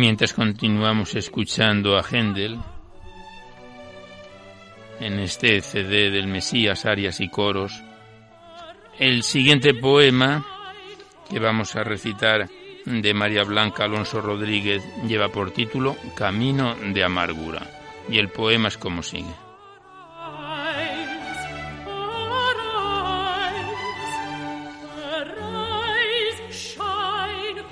Mientras 0.00 0.32
continuamos 0.32 1.14
escuchando 1.14 1.98
a 1.98 2.02
Händel 2.02 2.58
en 4.98 5.18
este 5.18 5.60
CD 5.60 6.10
del 6.10 6.26
Mesías, 6.26 6.86
Arias 6.86 7.20
y 7.20 7.28
Coros, 7.28 7.82
el 8.98 9.22
siguiente 9.22 9.74
poema 9.74 10.46
que 11.28 11.38
vamos 11.38 11.76
a 11.76 11.84
recitar 11.84 12.48
de 12.86 13.12
María 13.12 13.44
Blanca 13.44 13.84
Alonso 13.84 14.22
Rodríguez 14.22 14.82
lleva 15.06 15.28
por 15.28 15.50
título 15.50 15.94
Camino 16.16 16.76
de 16.76 17.04
Amargura 17.04 17.60
y 18.08 18.16
el 18.16 18.30
poema 18.30 18.68
es 18.68 18.78
como 18.78 19.02
sigue. 19.02 19.49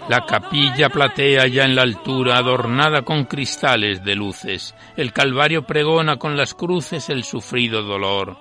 La 0.09 0.25
capilla 0.25 0.89
platea 0.89 1.47
ya 1.49 1.65
en 1.65 1.75
la 1.75 1.83
altura, 1.83 2.39
adornada 2.39 3.03
con 3.03 3.25
cristales 3.25 4.03
de 4.03 4.15
luces. 4.15 4.75
El 4.97 5.13
Calvario 5.13 5.67
pregona 5.67 6.17
con 6.17 6.35
las 6.35 6.55
cruces 6.55 7.11
el 7.11 7.25
sufrido 7.25 7.83
dolor 7.83 8.39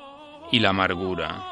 y 0.50 0.60
la 0.60 0.70
amargura. 0.70 1.44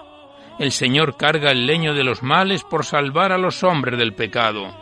El 0.57 0.71
Señor 0.71 1.17
carga 1.17 1.51
el 1.51 1.65
leño 1.65 1.93
de 1.93 2.05
los 2.05 2.23
males 2.23 2.63
por 2.63 2.85
salvar 2.85 3.33
a 3.33 3.37
los 3.37 3.61
hombres 3.65 3.99
del 3.99 4.13
pecado. 4.13 4.73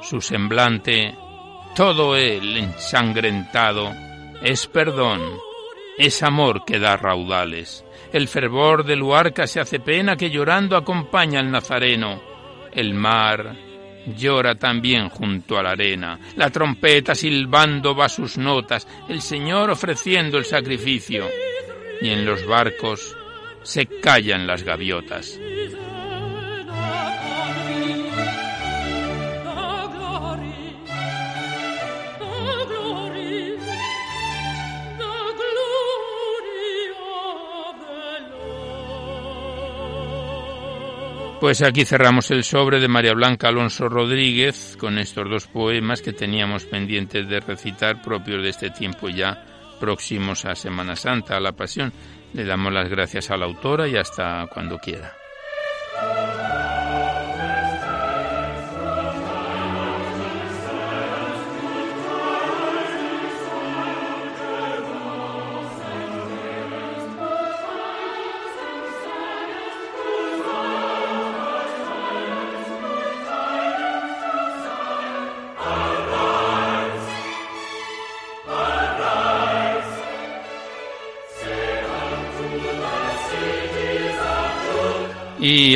Su 0.00 0.22
semblante, 0.22 1.14
todo 1.76 2.16
él 2.16 2.56
ensangrentado, 2.56 3.92
es 4.40 4.66
perdón, 4.68 5.20
es 5.98 6.22
amor 6.22 6.64
que 6.64 6.78
da 6.78 6.96
raudales. 6.96 7.84
El 8.10 8.26
fervor 8.26 8.84
del 8.84 9.02
Huarca 9.02 9.46
se 9.46 9.60
hace 9.60 9.80
pena 9.80 10.16
que 10.16 10.30
llorando 10.30 10.78
acompaña 10.78 11.40
al 11.40 11.50
Nazareno. 11.50 12.22
El 12.72 12.94
mar, 12.94 13.67
llora 14.16 14.54
también 14.54 15.08
junto 15.08 15.58
a 15.58 15.62
la 15.62 15.70
arena, 15.70 16.18
la 16.36 16.50
trompeta 16.50 17.14
silbando 17.14 17.94
va 17.94 18.08
sus 18.08 18.38
notas, 18.38 18.86
el 19.08 19.20
Señor 19.20 19.70
ofreciendo 19.70 20.38
el 20.38 20.44
sacrificio, 20.44 21.28
y 22.00 22.10
en 22.10 22.24
los 22.24 22.46
barcos 22.46 23.16
se 23.62 23.86
callan 23.86 24.46
las 24.46 24.62
gaviotas. 24.62 25.38
Pues 41.40 41.62
aquí 41.62 41.84
cerramos 41.84 42.32
el 42.32 42.42
sobre 42.42 42.80
de 42.80 42.88
María 42.88 43.14
Blanca 43.14 43.48
Alonso 43.48 43.88
Rodríguez 43.88 44.76
con 44.78 44.98
estos 44.98 45.30
dos 45.30 45.46
poemas 45.46 46.02
que 46.02 46.12
teníamos 46.12 46.64
pendientes 46.64 47.28
de 47.28 47.38
recitar 47.38 48.02
propios 48.02 48.42
de 48.42 48.48
este 48.48 48.70
tiempo 48.70 49.08
ya 49.08 49.44
próximos 49.78 50.44
a 50.44 50.56
Semana 50.56 50.96
Santa, 50.96 51.36
a 51.36 51.40
la 51.40 51.52
Pasión. 51.52 51.92
Le 52.32 52.44
damos 52.44 52.72
las 52.72 52.88
gracias 52.88 53.30
a 53.30 53.36
la 53.36 53.46
autora 53.46 53.86
y 53.86 53.96
hasta 53.96 54.48
cuando 54.52 54.78
quiera. 54.78 55.14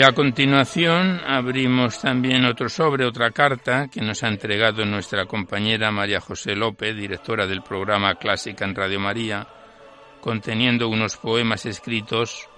Y 0.02 0.04
a 0.04 0.14
continuación 0.14 1.20
abrimos 1.24 2.00
también 2.00 2.44
otro 2.44 2.68
sobre, 2.68 3.06
otra 3.06 3.30
carta 3.30 3.86
que 3.86 4.00
nos 4.00 4.24
ha 4.24 4.28
entregado 4.28 4.84
nuestra 4.84 5.26
compañera 5.26 5.92
María 5.92 6.20
José 6.20 6.56
López, 6.56 6.96
directora 6.96 7.46
del 7.46 7.62
programa 7.62 8.16
Clásica 8.16 8.64
en 8.64 8.74
Radio 8.74 8.98
María, 8.98 9.46
conteniendo 10.20 10.88
unos 10.88 11.16
poemas 11.18 11.66
escritos 11.66 12.48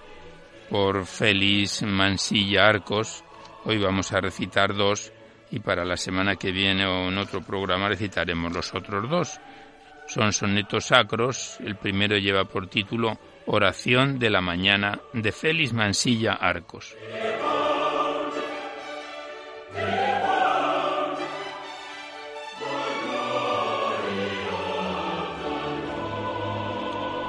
por 0.71 1.05
Félix 1.05 1.83
Mansilla 1.83 2.65
Arcos. 2.65 3.23
Hoy 3.65 3.77
vamos 3.77 4.11
a 4.11 4.21
recitar 4.21 4.73
dos 4.73 5.13
y 5.51 5.59
para 5.59 5.85
la 5.85 5.97
semana 5.97 6.37
que 6.37 6.51
viene 6.51 6.87
o 6.87 7.09
en 7.09 7.17
otro 7.19 7.43
programa 7.43 7.89
recitaremos 7.89 8.51
los 8.51 8.73
otros 8.73 9.07
dos. 9.07 9.39
Son 10.07 10.33
sonetos 10.33 10.85
sacros, 10.85 11.59
el 11.63 11.75
primero 11.75 12.17
lleva 12.17 12.45
por 12.45 12.67
título 12.67 13.19
Oración 13.45 14.17
de 14.17 14.31
la 14.31 14.41
mañana 14.41 14.99
de 15.13 15.31
Félix 15.31 15.73
Mansilla 15.73 16.33
Arcos. 16.33 16.95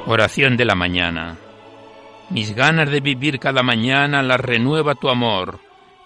Oración 0.08 0.56
de 0.56 0.64
la 0.64 0.76
mañana. 0.76 1.36
Mis 2.30 2.54
ganas 2.54 2.88
de 2.88 3.00
vivir 3.00 3.40
cada 3.40 3.64
mañana 3.64 4.22
las 4.22 4.38
renueva 4.38 4.94
tu 4.94 5.08
amor, 5.08 5.58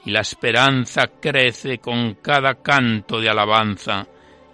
y 0.07 0.11
la 0.11 0.21
esperanza 0.21 1.09
crece 1.21 1.81
con 1.81 2.15
cada 2.15 2.55
canto 2.63 3.21
de 3.21 3.29
alabanza, 3.29 4.07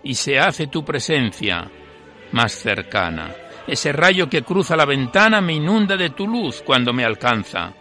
y 0.03 0.17
se 0.17 0.41
hace 0.41 0.67
tu 0.67 0.85
presencia 0.85 1.71
más 2.33 2.55
cercana. 2.55 3.37
Ese 3.69 3.93
rayo 3.93 4.29
que 4.29 4.43
cruza 4.43 4.75
la 4.75 4.85
ventana 4.85 5.41
me 5.41 5.53
inunda 5.53 5.97
de 5.97 6.11
tu 6.11 6.27
luz 6.27 6.61
cuando 6.67 6.93
me 6.93 7.05
alcanza. 7.05 7.73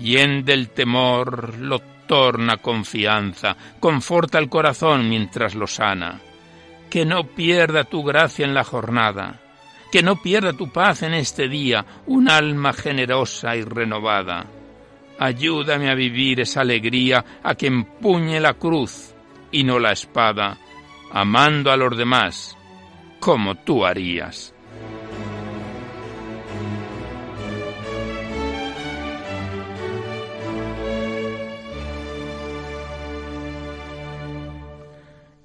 en 0.00 0.44
del 0.44 0.70
temor, 0.70 1.56
lo 1.58 1.78
torna 2.08 2.56
confianza, 2.56 3.56
conforta 3.78 4.40
el 4.40 4.48
corazón 4.48 5.08
mientras 5.08 5.54
lo 5.54 5.68
sana. 5.68 6.20
Que 6.90 7.04
no 7.04 7.28
pierda 7.28 7.84
tu 7.84 8.02
gracia 8.02 8.44
en 8.44 8.54
la 8.54 8.64
jornada, 8.64 9.45
que 9.90 10.02
no 10.02 10.20
pierda 10.20 10.52
tu 10.52 10.70
paz 10.70 11.02
en 11.02 11.14
este 11.14 11.48
día, 11.48 11.84
un 12.06 12.28
alma 12.28 12.72
generosa 12.72 13.56
y 13.56 13.62
renovada. 13.62 14.46
Ayúdame 15.18 15.90
a 15.90 15.94
vivir 15.94 16.40
esa 16.40 16.60
alegría 16.60 17.24
a 17.42 17.54
que 17.54 17.68
empuñe 17.68 18.40
la 18.40 18.54
cruz 18.54 19.14
y 19.50 19.64
no 19.64 19.78
la 19.78 19.92
espada, 19.92 20.58
amando 21.10 21.70
a 21.70 21.76
los 21.76 21.96
demás, 21.96 22.56
como 23.20 23.54
tú 23.54 23.84
harías. 23.84 24.52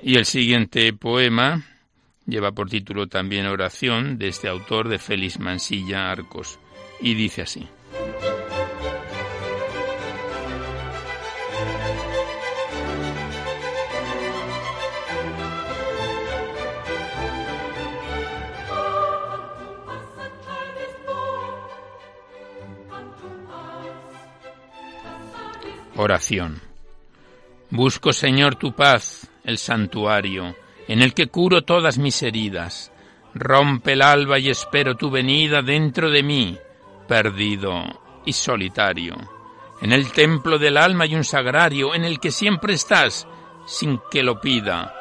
Y 0.04 0.18
el 0.18 0.26
siguiente 0.26 0.92
poema 0.94 1.64
lleva 2.32 2.54
por 2.54 2.70
título 2.70 3.08
también 3.08 3.46
Oración 3.46 4.18
de 4.18 4.30
este 4.30 4.48
autor 4.48 4.88
de 4.88 4.98
Félix 4.98 5.38
Mansilla 5.38 6.10
Arcos 6.10 6.60
y 7.02 7.14
dice 7.14 7.42
así. 7.42 7.68
Oración. 25.98 26.62
Busco, 27.70 28.14
Señor, 28.14 28.56
tu 28.56 28.74
paz, 28.74 29.30
el 29.44 29.58
santuario, 29.58 30.56
en 30.92 31.02
el 31.02 31.14
que 31.14 31.28
curo 31.28 31.62
todas 31.62 31.98
mis 31.98 32.22
heridas. 32.22 32.92
Rompe 33.34 33.94
el 33.94 34.02
alba 34.02 34.40
y 34.40 34.50
espero 34.50 34.96
tu 34.96 35.10
venida 35.10 35.62
dentro 35.62 36.10
de 36.10 36.22
mí, 36.22 36.58
perdido 37.08 37.82
y 38.26 38.34
solitario. 38.34 39.16
En 39.82 39.94
el 39.94 40.12
templo 40.12 40.60
del 40.60 40.76
alma 40.76 41.06
hay 41.06 41.16
un 41.16 41.24
sagrario 41.24 41.96
en 41.96 42.04
el 42.04 42.20
que 42.20 42.30
siempre 42.30 42.74
estás, 42.74 43.26
sin 43.66 44.02
que 44.12 44.22
lo 44.22 44.42
pida. 44.42 44.94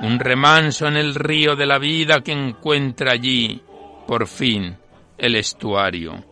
Un 0.00 0.18
remanso 0.18 0.86
en 0.88 0.96
el 0.96 1.14
río 1.14 1.54
de 1.56 1.66
la 1.66 1.78
vida 1.78 2.22
que 2.22 2.32
encuentra 2.32 3.12
allí, 3.12 3.62
por 4.06 4.26
fin, 4.26 4.78
el 5.18 5.36
estuario 5.36 6.24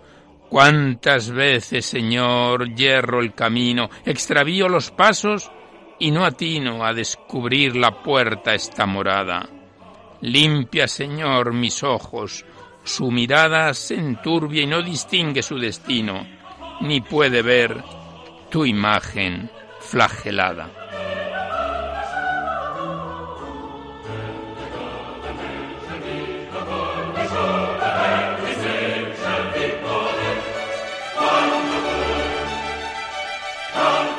Cuántas 0.53 1.31
veces, 1.31 1.87
Señor, 1.87 2.75
hierro 2.75 3.21
el 3.21 3.33
camino, 3.33 3.89
extravío 4.05 4.69
los 4.69 4.91
pasos 4.91 5.51
y 6.03 6.11
no 6.11 6.25
atino 6.25 6.85
a 6.85 6.93
descubrir 6.93 7.77
la 7.77 8.03
puerta 8.03 8.55
esta 8.55 8.87
morada. 8.87 9.49
Limpia, 10.23 10.89
Señor, 10.89 11.53
mis 11.53 11.85
ojos, 11.85 12.45
su 12.83 13.13
mirada 13.13 13.73
se 13.73 13.95
enturbia 13.95 14.63
y 14.63 14.67
no 14.67 14.83
distingue 14.83 15.45
su 15.45 15.61
destino, 15.61 16.27
ni 16.81 17.03
puede 17.03 17.43
ver 17.43 17.85
tu 18.51 18.65
imagen 18.65 19.49
flagelada. 19.79 21.22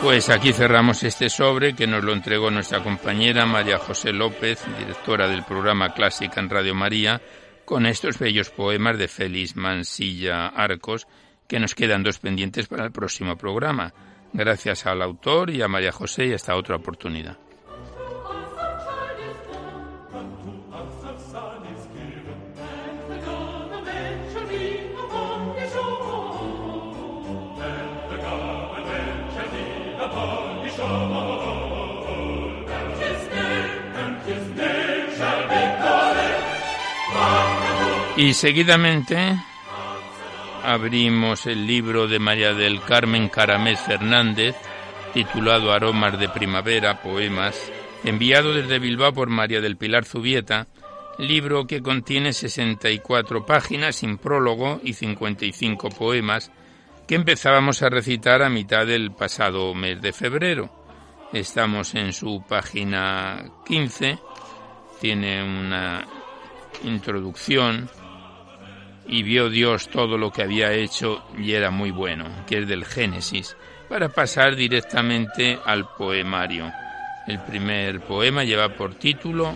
Pues 0.04 0.30
aquí 0.30 0.52
cerramos 0.52 1.02
este 1.04 1.30
sobre 1.30 1.76
que 1.76 1.88
nos 1.88 2.04
lo 2.04 2.12
entregó 2.12 2.52
nuestra 2.52 2.84
compañera 2.84 3.46
María 3.46 3.78
José 3.78 4.12
López, 4.12 4.62
directora 4.78 5.30
del 5.30 5.46
programa 5.46 5.94
Clásica 5.94 6.42
en 6.42 6.50
Radio 6.50 6.76
María, 6.76 7.22
con 7.64 7.86
estos 7.86 8.20
bellos 8.20 8.50
poemas 8.50 8.98
de 8.98 9.08
Félix 9.08 9.56
Mansilla 9.56 10.48
Arcos, 10.48 11.08
que 11.48 11.58
nos 11.58 11.74
quedan 11.74 12.04
dos 12.04 12.20
pendientes 12.20 12.68
para 12.68 12.84
el 12.84 12.92
próximo 12.92 13.38
programa. 13.38 13.94
Gracias 14.34 14.86
al 14.88 15.02
autor 15.02 15.52
y 15.52 15.62
a 15.62 15.70
María 15.70 15.94
José 15.94 16.26
y 16.26 16.34
hasta 16.34 16.58
otra 16.58 16.76
oportunidad. 16.76 17.38
Y 38.16 38.36
seguidamente 38.36 39.36
abrimos 40.64 41.48
el 41.48 41.66
libro 41.66 42.08
de 42.08 42.20
María 42.20 42.54
del 42.54 42.80
Carmen 42.82 43.28
Caramés 43.28 43.80
Fernández, 43.80 44.56
titulado 45.16 45.72
Aromas 45.72 46.20
de 46.20 46.30
Primavera, 46.30 47.02
Poemas, 47.02 47.72
enviado 48.04 48.54
desde 48.54 48.78
Bilbao 48.78 49.14
por 49.14 49.30
María 49.30 49.62
del 49.62 49.78
Pilar 49.78 50.06
Zubieta, 50.06 50.68
libro 51.18 51.66
que 51.66 51.82
contiene 51.82 52.34
64 52.34 53.48
páginas 53.48 53.96
sin 53.96 54.20
prólogo 54.20 54.80
y 54.84 54.94
55 54.94 55.90
poemas 55.90 56.52
que 57.08 57.16
empezábamos 57.16 57.82
a 57.82 57.90
recitar 57.90 58.44
a 58.44 58.50
mitad 58.50 58.86
del 58.86 59.12
pasado 59.12 59.74
mes 59.74 60.00
de 60.04 60.14
febrero. 60.14 60.70
Estamos 61.34 61.96
en 61.96 62.14
su 62.14 62.44
página 62.48 63.44
15, 63.66 64.20
tiene 65.02 65.44
una 65.44 66.06
introducción 66.84 67.90
y 69.08 69.24
vio 69.24 69.50
Dios 69.50 69.90
todo 69.90 70.18
lo 70.18 70.32
que 70.32 70.44
había 70.44 70.72
hecho 70.72 71.24
y 71.38 71.54
era 71.54 71.72
muy 71.72 71.92
bueno, 71.92 72.26
que 72.48 72.60
es 72.60 72.68
del 72.68 72.86
Génesis, 72.86 73.56
para 73.90 74.10
pasar 74.10 74.56
directamente 74.56 75.60
al 75.66 75.90
poemario. 75.96 76.72
El 77.28 77.40
primer 77.40 78.02
poema 78.02 78.44
lleva 78.44 78.70
por 78.70 78.96
título 78.96 79.56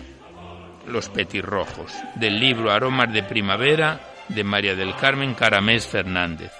Los 0.86 1.08
petirrojos, 1.08 1.92
del 2.14 2.38
libro 2.38 2.70
Aromas 2.70 3.12
de 3.12 3.22
Primavera 3.22 4.00
de 4.28 4.44
María 4.44 4.74
del 4.74 4.94
Carmen 4.96 5.34
Caramés 5.34 5.86
Fernández. 5.86 6.52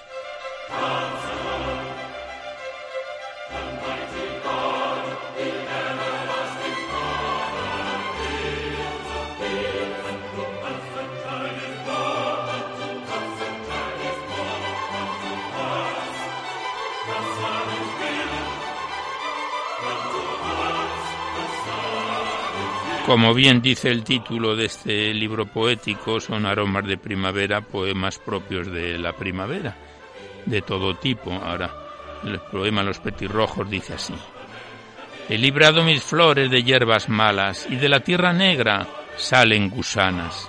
Como 23.08 23.32
bien 23.32 23.62
dice 23.62 23.90
el 23.90 24.04
título 24.04 24.54
de 24.54 24.66
este 24.66 25.14
libro 25.14 25.46
poético, 25.46 26.20
son 26.20 26.44
aromas 26.44 26.86
de 26.86 26.98
primavera, 26.98 27.62
poemas 27.62 28.18
propios 28.18 28.70
de 28.70 28.98
la 28.98 29.14
primavera, 29.14 29.74
de 30.44 30.60
todo 30.60 30.94
tipo. 30.94 31.32
Ahora, 31.32 31.72
el 32.22 32.38
poema 32.38 32.82
Los 32.82 32.98
petirrojos 32.98 33.70
dice 33.70 33.94
así. 33.94 34.12
He 35.26 35.38
librado 35.38 35.82
mis 35.82 36.02
flores 36.02 36.50
de 36.50 36.62
hierbas 36.62 37.08
malas 37.08 37.66
y 37.70 37.76
de 37.76 37.88
la 37.88 38.00
tierra 38.00 38.34
negra 38.34 38.86
salen 39.16 39.70
gusanas. 39.70 40.46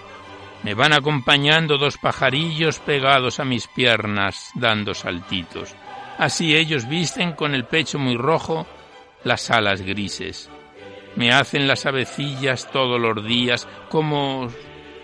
Me 0.63 0.74
van 0.74 0.91
acompañando 0.91 1.78
dos 1.78 1.98
pajarillos 1.98 2.80
pegados 2.80 3.39
a 3.39 3.45
mis 3.45 3.67
piernas, 3.67 4.52
dando 4.56 4.93
saltitos. 4.93 5.74
Así 6.17 6.58
ellos 6.58 6.89
visten 6.89 7.32
con 7.32 7.56
el 7.56 7.63
pecho 7.63 8.00
muy 8.00 8.17
rojo 8.17 8.67
las 9.24 9.50
alas 9.50 9.82
grises 9.82 10.50
me 11.19 11.34
hacen 11.34 11.67
las 11.67 11.86
avecillas 11.86 12.71
todos 12.71 12.97
los 12.97 13.25
días, 13.25 13.67
como 13.89 14.47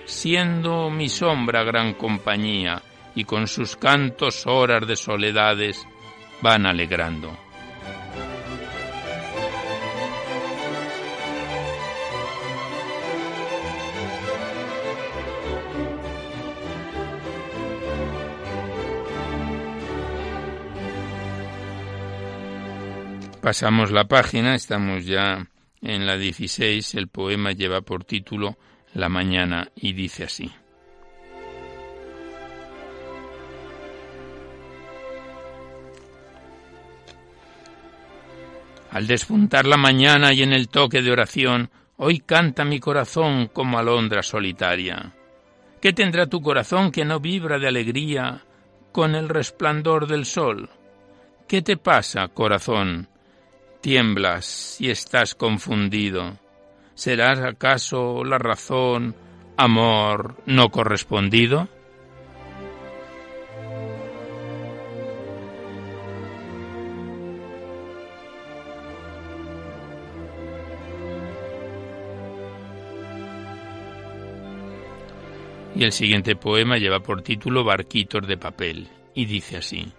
siendo 0.06 0.90
mi 0.90 1.10
sombra 1.10 1.66
gran 1.66 1.94
compañía, 1.94 2.82
y 3.16 3.26
con 3.26 3.48
sus 3.48 3.76
cantos 3.76 4.48
horas 4.48 4.88
de 4.88 4.96
soledades 4.96 5.86
van 6.42 6.66
alegrando. 6.68 7.38
Pasamos 23.42 23.92
la 23.92 24.06
página, 24.06 24.56
estamos 24.56 25.06
ya 25.06 25.46
en 25.86 26.06
la 26.06 26.18
16 26.18 26.96
el 26.96 27.08
poema 27.08 27.52
lleva 27.52 27.82
por 27.82 28.04
título 28.04 28.58
La 28.94 29.08
mañana 29.08 29.70
y 29.76 29.94
dice 29.94 30.24
así. 30.24 30.52
Al 38.92 39.08
despuntar 39.08 39.66
la 39.66 39.78
mañana 39.78 40.34
y 40.34 40.42
en 40.42 40.54
el 40.54 40.70
toque 40.70 41.02
de 41.02 41.12
oración, 41.12 41.70
hoy 41.98 42.20
canta 42.20 42.64
mi 42.64 42.80
corazón 42.80 43.48
como 43.48 43.78
alondra 43.78 44.24
solitaria. 44.24 45.14
¿Qué 45.82 45.94
tendrá 45.94 46.28
tu 46.28 46.42
corazón 46.42 46.92
que 46.92 47.06
no 47.06 47.20
vibra 47.20 47.60
de 47.60 47.68
alegría 47.68 48.44
con 48.92 49.14
el 49.14 49.28
resplandor 49.28 50.08
del 50.08 50.26
sol? 50.26 50.70
¿Qué 51.48 51.62
te 51.62 51.78
pasa, 51.78 52.30
corazón? 52.30 53.10
tiemblas 53.86 54.78
y 54.82 54.90
estás 54.90 55.36
confundido? 55.36 56.40
¿Serás 56.96 57.40
acaso 57.42 58.24
la 58.24 58.40
razón, 58.40 59.16
amor 59.58 60.42
no 60.48 60.72
correspondido? 60.72 61.70
Y 75.76 75.84
el 75.84 75.92
siguiente 75.92 76.36
poema 76.36 76.80
lleva 76.80 77.02
por 77.02 77.22
título 77.22 77.64
Barquitos 77.64 78.28
de 78.28 78.38
papel 78.38 78.88
y 79.14 79.26
dice 79.26 79.58
así. 79.58 79.94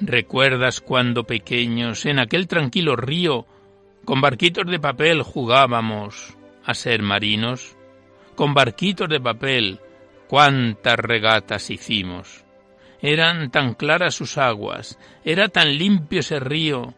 ¿Recuerdas 0.00 0.80
cuando 0.80 1.24
pequeños 1.24 2.04
en 2.06 2.18
aquel 2.18 2.48
tranquilo 2.48 2.96
río 2.96 3.46
con 4.04 4.20
barquitos 4.20 4.66
de 4.66 4.80
papel 4.80 5.22
jugábamos 5.22 6.36
a 6.64 6.74
ser 6.74 7.02
marinos? 7.02 7.76
Con 8.34 8.54
barquitos 8.54 9.08
de 9.08 9.20
papel 9.20 9.80
cuántas 10.28 10.96
regatas 10.96 11.70
hicimos. 11.70 12.44
Eran 13.00 13.50
tan 13.50 13.74
claras 13.74 14.14
sus 14.14 14.36
aguas, 14.36 14.98
era 15.24 15.48
tan 15.48 15.78
limpio 15.78 16.20
ese 16.20 16.40
río, 16.40 16.94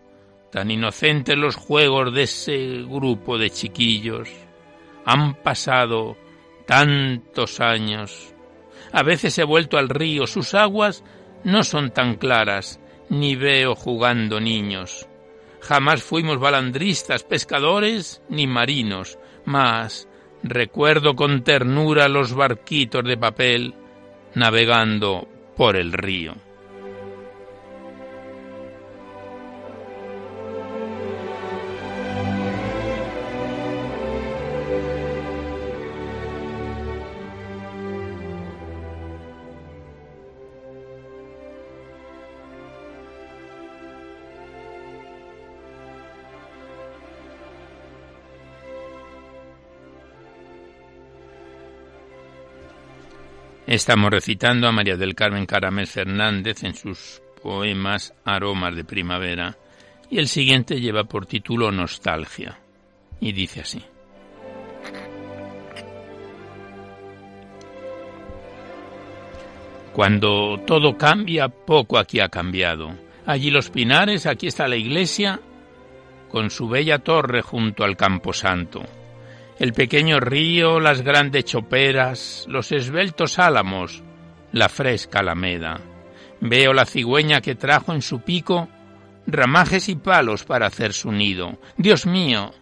tan 0.50 0.70
inocentes 0.70 1.36
los 1.36 1.54
juegos 1.54 2.14
de 2.14 2.22
ese 2.22 2.82
grupo 2.88 3.36
de 3.36 3.50
chiquillos. 3.50 4.30
Han 5.04 5.34
pasado 5.34 6.16
tantos 6.66 7.60
años. 7.60 8.34
A 8.92 9.02
veces 9.02 9.36
he 9.38 9.44
vuelto 9.44 9.76
al 9.76 9.90
río, 9.90 10.26
sus 10.26 10.54
aguas 10.54 11.04
no 11.44 11.62
son 11.62 11.90
tan 11.90 12.14
claras, 12.14 12.80
ni 13.08 13.36
veo 13.36 13.74
jugando 13.74 14.40
niños. 14.40 15.06
Jamás 15.60 16.02
fuimos 16.02 16.38
balandristas, 16.38 17.24
pescadores, 17.24 18.22
ni 18.28 18.46
marinos, 18.46 19.18
mas 19.44 20.08
recuerdo 20.42 21.16
con 21.16 21.42
ternura 21.42 22.08
los 22.08 22.34
barquitos 22.34 23.04
de 23.04 23.16
papel 23.16 23.74
navegando 24.34 25.26
por 25.56 25.76
el 25.76 25.92
río. 25.92 26.45
Estamos 53.66 54.12
recitando 54.12 54.68
a 54.68 54.72
María 54.72 54.96
del 54.96 55.16
Carmen 55.16 55.44
Caramel 55.44 55.88
Fernández 55.88 56.62
en 56.62 56.76
sus 56.76 57.20
poemas 57.42 58.14
Aromas 58.24 58.76
de 58.76 58.84
Primavera 58.84 59.58
y 60.08 60.18
el 60.18 60.28
siguiente 60.28 60.80
lleva 60.80 61.02
por 61.02 61.26
título 61.26 61.72
Nostalgia 61.72 62.60
y 63.20 63.32
dice 63.32 63.62
así. 63.62 63.82
Cuando 69.92 70.60
todo 70.64 70.96
cambia, 70.96 71.48
poco 71.48 71.98
aquí 71.98 72.20
ha 72.20 72.28
cambiado. 72.28 72.94
Allí 73.26 73.50
los 73.50 73.70
pinares, 73.70 74.26
aquí 74.26 74.46
está 74.46 74.68
la 74.68 74.76
iglesia, 74.76 75.40
con 76.30 76.50
su 76.50 76.68
bella 76.68 77.00
torre 77.00 77.42
junto 77.42 77.82
al 77.82 77.96
camposanto 77.96 78.84
el 79.58 79.72
pequeño 79.72 80.20
río, 80.20 80.80
las 80.80 81.02
grandes 81.02 81.44
choperas, 81.44 82.44
los 82.48 82.72
esbeltos 82.72 83.38
álamos, 83.38 84.02
la 84.52 84.68
fresca 84.68 85.20
alameda. 85.20 85.80
Veo 86.40 86.72
la 86.72 86.84
cigüeña 86.84 87.40
que 87.40 87.54
trajo 87.54 87.92
en 87.92 88.02
su 88.02 88.20
pico 88.20 88.68
ramajes 89.26 89.88
y 89.88 89.96
palos 89.96 90.44
para 90.44 90.66
hacer 90.66 90.92
su 90.92 91.10
nido. 91.10 91.58
Dios 91.76 92.06
mío, 92.06 92.52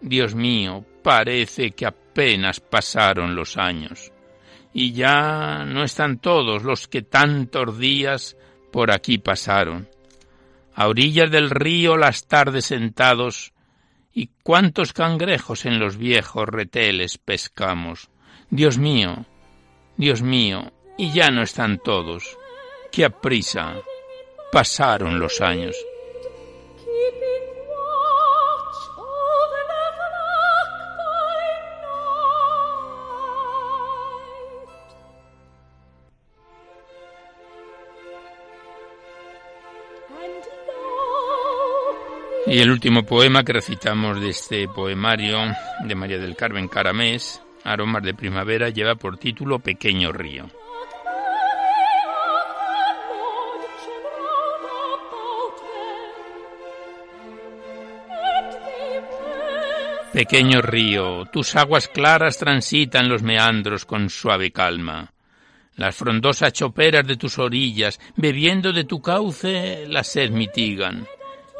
Dios 0.00 0.34
mío, 0.34 0.84
parece 1.02 1.72
que 1.72 1.86
apenas 1.86 2.60
pasaron 2.60 3.34
los 3.34 3.56
años. 3.56 4.12
Y 4.72 4.92
ya 4.92 5.64
no 5.64 5.84
están 5.84 6.18
todos 6.18 6.62
los 6.62 6.88
que 6.88 7.02
tantos 7.02 7.78
días 7.78 8.36
por 8.72 8.92
aquí 8.92 9.18
pasaron. 9.18 9.88
A 10.74 10.88
orillas 10.88 11.30
del 11.30 11.50
río 11.50 11.96
las 11.96 12.26
tardes 12.26 12.66
sentados, 12.66 13.52
¿Y 14.18 14.30
cuántos 14.42 14.94
cangrejos 14.94 15.66
en 15.66 15.78
los 15.78 15.98
viejos 15.98 16.48
reteles 16.48 17.18
pescamos? 17.18 18.08
Dios 18.48 18.78
mío, 18.78 19.26
Dios 19.98 20.22
mío, 20.22 20.72
y 20.96 21.12
ya 21.12 21.30
no 21.30 21.42
están 21.42 21.78
todos. 21.78 22.38
¡Qué 22.90 23.04
aprisa! 23.04 23.74
Pasaron 24.50 25.20
los 25.20 25.42
años. 25.42 25.76
Y 42.56 42.60
el 42.60 42.70
último 42.70 43.02
poema 43.02 43.44
que 43.44 43.52
recitamos 43.52 44.18
de 44.18 44.30
este 44.30 44.66
poemario 44.66 45.40
de 45.84 45.94
María 45.94 46.16
del 46.16 46.34
Carmen 46.34 46.68
Caramés, 46.68 47.42
Aromas 47.64 48.02
de 48.02 48.14
Primavera, 48.14 48.70
lleva 48.70 48.94
por 48.94 49.18
título 49.18 49.58
Pequeño 49.58 50.10
Río. 50.10 50.48
Pequeño 60.14 60.62
río, 60.62 61.26
tus 61.26 61.56
aguas 61.56 61.88
claras 61.88 62.38
transitan 62.38 63.10
los 63.10 63.22
meandros 63.22 63.84
con 63.84 64.08
suave 64.08 64.50
calma. 64.50 65.12
Las 65.74 65.94
frondosas 65.94 66.54
choperas 66.54 67.06
de 67.06 67.16
tus 67.16 67.38
orillas, 67.38 68.00
bebiendo 68.16 68.72
de 68.72 68.84
tu 68.84 69.02
cauce, 69.02 69.84
la 69.88 70.02
sed 70.02 70.30
mitigan 70.30 71.06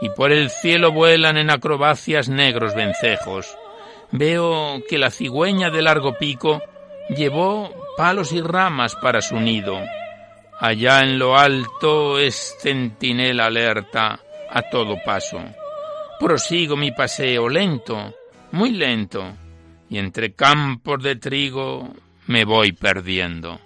y 0.01 0.11
por 0.11 0.33
el 0.33 0.51
cielo 0.51 0.93
vuelan 0.93 1.37
en 1.37 1.51
acrobacias 1.51 2.29
negros 2.29 2.75
vencejos. 2.75 3.57
Veo 4.13 4.83
que 4.89 4.99
la 4.99 5.11
cigüeña 5.11 5.71
de 5.71 5.83
largo 5.83 6.17
pico 6.19 6.63
llevó 7.09 7.71
palos 7.97 8.33
y 8.33 8.41
ramas 8.41 8.95
para 8.97 9.23
su 9.23 9.41
nido. 9.41 9.79
Allá 10.59 11.01
en 11.01 11.19
lo 11.19 11.37
alto 11.37 12.19
es 12.19 12.57
centinela 12.61 13.47
alerta 13.47 14.21
a 14.51 14.63
todo 14.63 14.97
paso. 15.05 15.41
Prosigo 16.19 16.77
mi 16.77 16.93
paseo 16.93 17.49
lento, 17.49 18.15
muy 18.53 18.71
lento, 18.71 19.35
y 19.91 19.99
entre 19.99 20.33
campos 20.35 21.03
de 21.03 21.17
trigo 21.17 21.91
me 22.27 22.45
voy 22.45 22.73
perdiendo. 22.73 23.61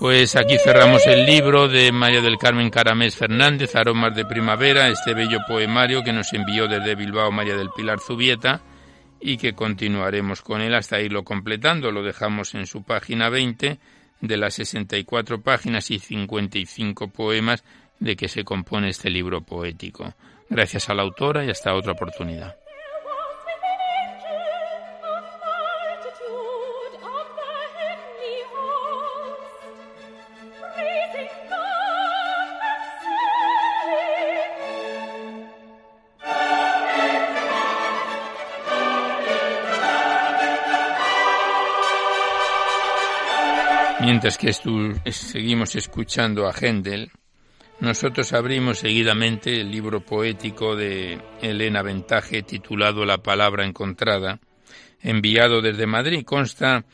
Pues 0.00 0.36
aquí 0.36 0.58
cerramos 0.58 1.04
el 1.08 1.26
libro 1.26 1.66
de 1.66 1.90
María 1.90 2.20
del 2.20 2.38
Carmen 2.38 2.70
Caramés 2.70 3.16
Fernández, 3.16 3.74
Aromas 3.74 4.14
de 4.14 4.24
Primavera, 4.24 4.88
este 4.88 5.12
bello 5.12 5.40
poemario 5.48 6.04
que 6.04 6.12
nos 6.12 6.32
envió 6.32 6.68
desde 6.68 6.94
Bilbao 6.94 7.32
María 7.32 7.56
del 7.56 7.70
Pilar 7.76 7.98
Zubieta 7.98 8.60
y 9.20 9.38
que 9.38 9.54
continuaremos 9.54 10.42
con 10.42 10.60
él 10.60 10.76
hasta 10.76 11.00
irlo 11.00 11.24
completando. 11.24 11.90
Lo 11.90 12.04
dejamos 12.04 12.54
en 12.54 12.66
su 12.66 12.84
página 12.84 13.28
20 13.28 13.78
de 14.20 14.36
las 14.36 14.54
64 14.54 15.40
páginas 15.42 15.90
y 15.90 15.98
55 15.98 17.08
poemas 17.08 17.64
de 17.98 18.14
que 18.14 18.28
se 18.28 18.44
compone 18.44 18.90
este 18.90 19.10
libro 19.10 19.40
poético. 19.40 20.14
Gracias 20.48 20.88
a 20.88 20.94
la 20.94 21.02
autora 21.02 21.44
y 21.44 21.50
hasta 21.50 21.74
otra 21.74 21.92
oportunidad. 21.92 22.56
Mientras 44.10 44.38
que 44.38 44.54
seguimos 45.12 45.76
escuchando 45.76 46.48
a 46.48 46.54
Händel, 46.58 47.10
nosotros 47.80 48.32
abrimos 48.32 48.78
seguidamente 48.78 49.60
el 49.60 49.70
libro 49.70 50.00
poético 50.00 50.74
de 50.74 51.20
Elena 51.42 51.82
Ventaje 51.82 52.42
titulado 52.42 53.04
La 53.04 53.18
palabra 53.18 53.66
encontrada, 53.66 54.40
enviado 55.02 55.60
desde 55.60 55.86
Madrid. 55.86 56.24
Consta 56.24 56.86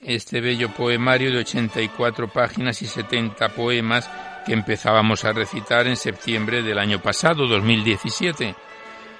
este 0.00 0.40
bello 0.40 0.72
poemario 0.72 1.30
de 1.30 1.40
84 1.40 2.32
páginas 2.32 2.80
y 2.80 2.86
70 2.86 3.50
poemas 3.50 4.10
que 4.46 4.54
empezábamos 4.54 5.26
a 5.26 5.32
recitar 5.32 5.86
en 5.86 5.96
septiembre 5.96 6.62
del 6.62 6.78
año 6.78 7.02
pasado, 7.02 7.46
2017, 7.46 8.54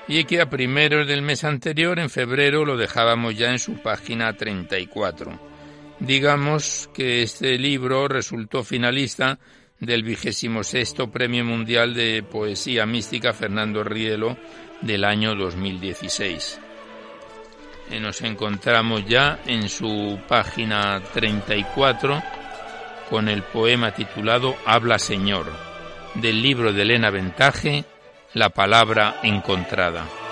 y 0.09 0.25
que 0.25 0.41
a 0.41 0.49
primeros 0.49 1.07
del 1.07 1.21
mes 1.21 1.45
anterior, 1.45 1.99
en 1.99 2.09
febrero, 2.09 2.65
lo 2.65 2.79
dejábamos 2.79 3.37
ya 3.37 3.51
en 3.51 3.59
su 3.59 3.75
página 3.83 4.33
34 4.33 5.46
Digamos 5.99 6.91
que 6.93 7.23
este 7.23 7.59
libro 7.59 8.07
resultó 8.07 8.63
finalista 8.63 9.39
del 9.81 10.03
vigésimo 10.03 10.63
sexto 10.63 11.11
Premio 11.11 11.45
Mundial 11.45 11.95
de 11.95 12.23
Poesía 12.23 12.85
Mística 12.85 13.33
Fernando 13.33 13.83
Rielo 13.83 14.37
del 14.83 15.05
año 15.05 15.35
2016. 15.35 16.61
Eh, 17.91 18.01
nos 18.01 18.21
encontramos 18.23 19.07
ya 19.07 19.41
en 19.47 19.69
su 19.69 20.19
página 20.29 21.01
34 21.15 22.23
con 23.09 23.29
el 23.29 23.43
poema 23.43 23.93
titulado 23.93 24.57
Habla 24.67 24.99
Señor, 24.99 25.47
del 26.15 26.43
libro 26.43 26.73
de 26.73 26.83
Elena 26.83 27.11
Ventaje, 27.11 27.85
La 28.35 28.51
palabra 28.51 29.21
encontrada. 29.23 30.26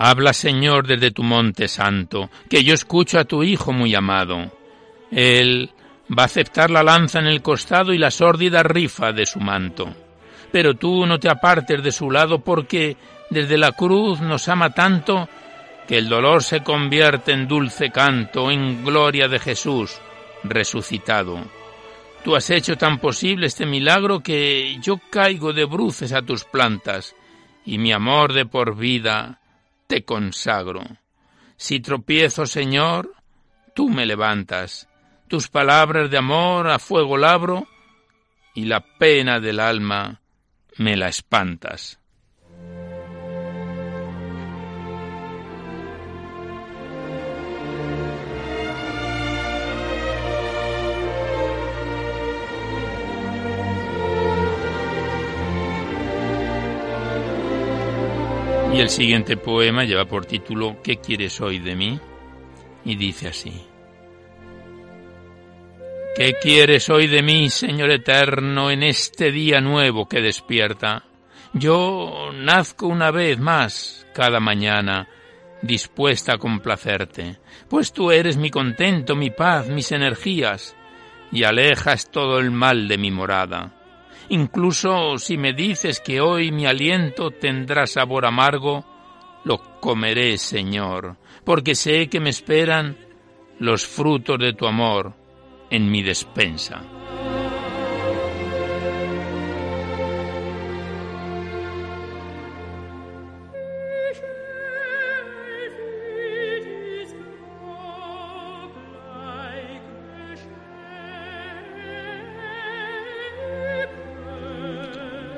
Habla, 0.00 0.32
Señor, 0.32 0.86
desde 0.86 1.10
tu 1.10 1.24
monte 1.24 1.66
santo, 1.66 2.30
que 2.48 2.62
yo 2.62 2.72
escucho 2.72 3.18
a 3.18 3.24
tu 3.24 3.42
Hijo 3.42 3.72
muy 3.72 3.96
amado. 3.96 4.52
Él 5.10 5.70
va 6.16 6.22
a 6.22 6.26
aceptar 6.26 6.70
la 6.70 6.84
lanza 6.84 7.18
en 7.18 7.26
el 7.26 7.42
costado 7.42 7.92
y 7.92 7.98
la 7.98 8.12
sórdida 8.12 8.62
rifa 8.62 9.12
de 9.12 9.26
su 9.26 9.40
manto. 9.40 9.92
Pero 10.52 10.74
tú 10.74 11.04
no 11.04 11.18
te 11.18 11.28
apartes 11.28 11.82
de 11.82 11.90
su 11.90 12.12
lado 12.12 12.38
porque 12.38 12.96
desde 13.28 13.58
la 13.58 13.72
cruz 13.72 14.20
nos 14.20 14.48
ama 14.48 14.70
tanto 14.70 15.28
que 15.88 15.98
el 15.98 16.08
dolor 16.08 16.44
se 16.44 16.62
convierte 16.62 17.32
en 17.32 17.48
dulce 17.48 17.90
canto, 17.90 18.52
en 18.52 18.84
gloria 18.84 19.26
de 19.26 19.40
Jesús 19.40 19.98
resucitado. 20.44 21.40
Tú 22.22 22.36
has 22.36 22.48
hecho 22.50 22.76
tan 22.76 22.98
posible 22.98 23.48
este 23.48 23.66
milagro 23.66 24.20
que 24.20 24.78
yo 24.80 25.00
caigo 25.10 25.52
de 25.52 25.64
bruces 25.64 26.12
a 26.12 26.22
tus 26.22 26.44
plantas 26.44 27.16
y 27.64 27.78
mi 27.78 27.92
amor 27.92 28.32
de 28.32 28.46
por 28.46 28.76
vida 28.76 29.40
te 29.88 30.04
consagro. 30.04 30.84
Si 31.56 31.80
tropiezo, 31.80 32.46
Señor, 32.46 33.12
tú 33.74 33.88
me 33.88 34.06
levantas, 34.06 34.88
tus 35.26 35.48
palabras 35.48 36.10
de 36.10 36.18
amor 36.18 36.68
a 36.68 36.78
fuego 36.78 37.16
labro, 37.16 37.66
y 38.54 38.66
la 38.66 38.80
pena 38.98 39.40
del 39.40 39.58
alma 39.58 40.20
me 40.76 40.96
la 40.96 41.08
espantas. 41.08 41.98
Y 58.72 58.80
el 58.80 58.90
siguiente 58.90 59.36
poema 59.36 59.84
lleva 59.84 60.04
por 60.04 60.26
título 60.26 60.76
¿Qué 60.82 60.98
quieres 60.98 61.40
hoy 61.40 61.58
de 61.58 61.74
mí? 61.74 61.98
Y 62.84 62.96
dice 62.96 63.28
así. 63.28 63.66
¿Qué 66.14 66.34
quieres 66.34 66.90
hoy 66.90 67.06
de 67.06 67.22
mí, 67.22 67.48
Señor 67.48 67.90
eterno, 67.90 68.70
en 68.70 68.82
este 68.82 69.30
día 69.30 69.60
nuevo 69.60 70.08
que 70.08 70.20
despierta? 70.20 71.04
Yo 71.52 72.30
nazco 72.34 72.88
una 72.88 73.10
vez 73.10 73.38
más 73.38 74.06
cada 74.14 74.38
mañana, 74.38 75.08
dispuesta 75.62 76.34
a 76.34 76.38
complacerte, 76.38 77.38
pues 77.68 77.92
tú 77.92 78.10
eres 78.10 78.36
mi 78.36 78.50
contento, 78.50 79.16
mi 79.16 79.30
paz, 79.30 79.68
mis 79.68 79.92
energías, 79.92 80.76
y 81.32 81.44
alejas 81.44 82.10
todo 82.10 82.38
el 82.38 82.50
mal 82.50 82.88
de 82.88 82.98
mi 82.98 83.10
morada. 83.10 83.77
Incluso 84.30 85.16
si 85.18 85.38
me 85.38 85.52
dices 85.54 86.00
que 86.00 86.20
hoy 86.20 86.52
mi 86.52 86.66
aliento 86.66 87.30
tendrá 87.30 87.86
sabor 87.86 88.26
amargo, 88.26 88.84
lo 89.44 89.80
comeré, 89.80 90.36
Señor, 90.36 91.16
porque 91.44 91.74
sé 91.74 92.08
que 92.08 92.20
me 92.20 92.30
esperan 92.30 92.96
los 93.58 93.86
frutos 93.86 94.38
de 94.38 94.52
tu 94.52 94.66
amor 94.66 95.14
en 95.70 95.90
mi 95.90 96.02
despensa. 96.02 96.82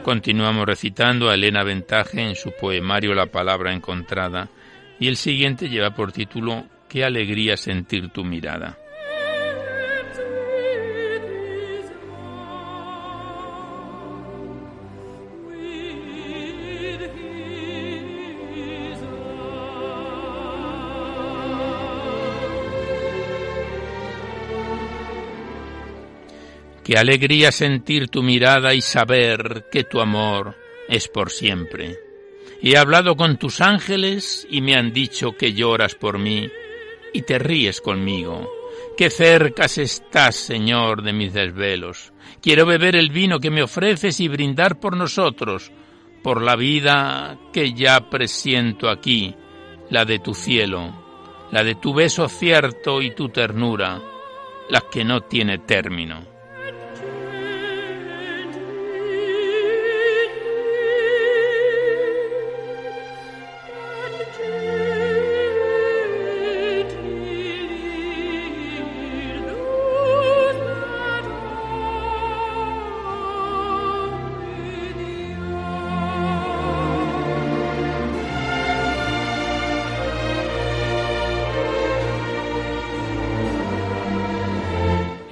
Continuamos 0.03 0.65
recitando 0.65 1.29
a 1.29 1.35
Elena 1.35 1.63
Ventaje 1.63 2.23
en 2.23 2.35
su 2.35 2.53
poemario 2.53 3.15
La 3.15 3.27
palabra 3.27 3.75
encontrada 3.75 4.49
y 4.99 5.09
el 5.09 5.17
siguiente 5.17 5.69
lleva 5.69 5.91
por 5.91 6.11
título 6.11 6.65
Qué 6.89 7.05
alegría 7.05 7.59
sentir 7.59 8.09
tu 8.09 8.25
mirada. 8.25 8.80
Qué 26.91 26.99
alegría 26.99 27.53
sentir 27.53 28.09
tu 28.09 28.21
mirada 28.21 28.75
y 28.75 28.81
saber 28.81 29.67
que 29.71 29.85
tu 29.85 30.01
amor 30.01 30.57
es 30.89 31.07
por 31.07 31.31
siempre. 31.31 32.01
He 32.61 32.77
hablado 32.77 33.15
con 33.15 33.39
tus 33.39 33.61
ángeles 33.61 34.45
y 34.51 34.61
me 34.61 34.75
han 34.75 34.93
dicho 34.93 35.37
que 35.37 35.53
lloras 35.53 35.95
por 35.95 36.19
mí 36.19 36.51
y 37.13 37.23
te 37.23 37.39
ríes 37.39 37.81
conmigo. 37.81 38.51
Qué 38.97 39.09
cercas 39.09 39.79
estás, 39.79 40.35
Señor, 40.35 41.05
de 41.05 41.13
mis 41.13 41.33
desvelos. 41.33 42.13
Quiero 42.43 42.67
beber 42.67 42.97
el 42.97 43.11
vino 43.11 43.39
que 43.39 43.53
me 43.53 43.63
ofreces 43.63 44.19
y 44.19 44.27
brindar 44.27 44.81
por 44.81 44.97
nosotros, 44.97 45.71
por 46.25 46.43
la 46.43 46.57
vida 46.57 47.39
que 47.53 47.73
ya 47.73 48.11
presiento 48.11 48.91
aquí, 48.91 49.33
la 49.91 50.05
de 50.05 50.19
tu 50.19 50.35
cielo, 50.35 51.47
la 51.53 51.63
de 51.63 51.77
tu 51.77 51.95
beso 51.95 52.29
cierto 52.29 53.01
y 53.01 53.15
tu 53.15 53.29
ternura, 53.29 54.03
la 54.69 54.83
que 54.91 55.05
no 55.05 55.21
tiene 55.21 55.59
término. 55.59 56.40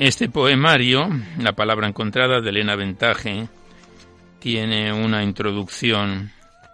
Este 0.09 0.31
poemario, 0.31 1.07
La 1.39 1.53
palabra 1.53 1.87
encontrada 1.87 2.41
de 2.41 2.49
Elena 2.49 2.77
Ventaje, 2.77 3.47
tiene 4.39 4.91
una 4.91 5.23
introducción 5.23 6.33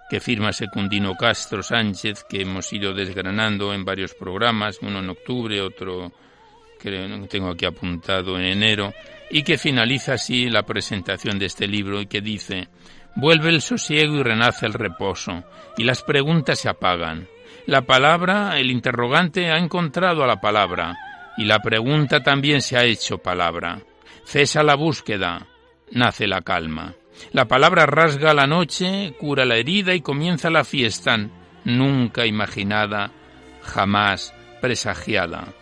que 0.08 0.20
firma 0.20 0.52
Secundino 0.52 1.16
Castro 1.16 1.60
Sánchez, 1.60 2.22
que 2.28 2.42
hemos 2.42 2.72
ido 2.72 2.94
desgranando 2.94 3.74
en 3.74 3.84
varios 3.84 4.14
programas, 4.14 4.78
uno 4.82 5.00
en 5.00 5.10
octubre, 5.10 5.60
otro 5.60 6.12
que 6.78 7.26
tengo 7.28 7.50
aquí 7.50 7.64
apuntado 7.64 8.38
en 8.38 8.44
enero, 8.44 8.94
y 9.28 9.42
que 9.42 9.58
finaliza 9.58 10.12
así 10.12 10.48
la 10.48 10.62
presentación 10.62 11.36
de 11.36 11.46
este 11.46 11.66
libro 11.66 12.00
y 12.00 12.06
que 12.06 12.20
dice, 12.20 12.68
vuelve 13.16 13.48
el 13.48 13.62
sosiego 13.62 14.14
y 14.14 14.22
renace 14.22 14.64
el 14.64 14.74
reposo, 14.74 15.42
y 15.76 15.82
las 15.82 16.02
preguntas 16.02 16.60
se 16.60 16.68
apagan. 16.68 17.26
La 17.66 17.82
palabra, 17.82 18.60
el 18.60 18.70
interrogante 18.70 19.50
ha 19.50 19.58
encontrado 19.58 20.22
a 20.22 20.28
la 20.28 20.40
palabra, 20.40 20.96
y 21.36 21.44
la 21.44 21.60
pregunta 21.60 22.22
también 22.22 22.62
se 22.62 22.76
ha 22.76 22.84
hecho 22.84 23.18
palabra. 23.18 23.80
Cesa 24.24 24.62
la 24.62 24.74
búsqueda, 24.74 25.46
nace 25.90 26.26
la 26.26 26.42
calma. 26.42 26.94
La 27.32 27.46
palabra 27.46 27.86
rasga 27.86 28.34
la 28.34 28.46
noche, 28.46 29.14
cura 29.18 29.44
la 29.44 29.56
herida 29.56 29.94
y 29.94 30.00
comienza 30.00 30.50
la 30.50 30.64
fiesta, 30.64 31.16
nunca 31.64 32.26
imaginada, 32.26 33.10
jamás 33.62 34.34
presagiada. 34.60 35.52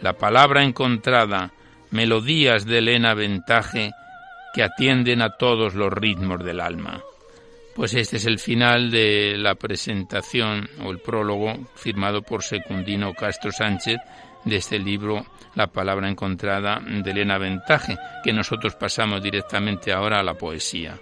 La 0.00 0.14
palabra 0.14 0.62
encontrada, 0.62 1.52
melodías 1.90 2.64
de 2.64 2.78
Elena 2.78 3.14
Ventaje 3.14 3.90
que 4.54 4.62
atienden 4.62 5.22
a 5.22 5.36
todos 5.36 5.74
los 5.74 5.92
ritmos 5.92 6.44
del 6.44 6.60
alma. 6.60 7.02
Pues 7.74 7.94
este 7.94 8.16
es 8.16 8.26
el 8.26 8.38
final 8.38 8.90
de 8.90 9.36
la 9.36 9.54
presentación 9.54 10.68
o 10.84 10.90
el 10.90 10.98
prólogo 10.98 11.52
firmado 11.76 12.22
por 12.22 12.42
Secundino 12.42 13.14
Castro 13.14 13.52
Sánchez 13.52 13.98
de 14.44 14.56
este 14.56 14.78
libro 14.78 15.24
La 15.54 15.66
palabra 15.66 16.08
encontrada 16.08 16.80
de 16.80 17.10
Elena 17.10 17.38
Ventaje, 17.38 17.96
que 18.22 18.32
nosotros 18.32 18.74
pasamos 18.74 19.22
directamente 19.22 19.92
ahora 19.92 20.20
a 20.20 20.22
la 20.22 20.34
poesía. 20.34 20.98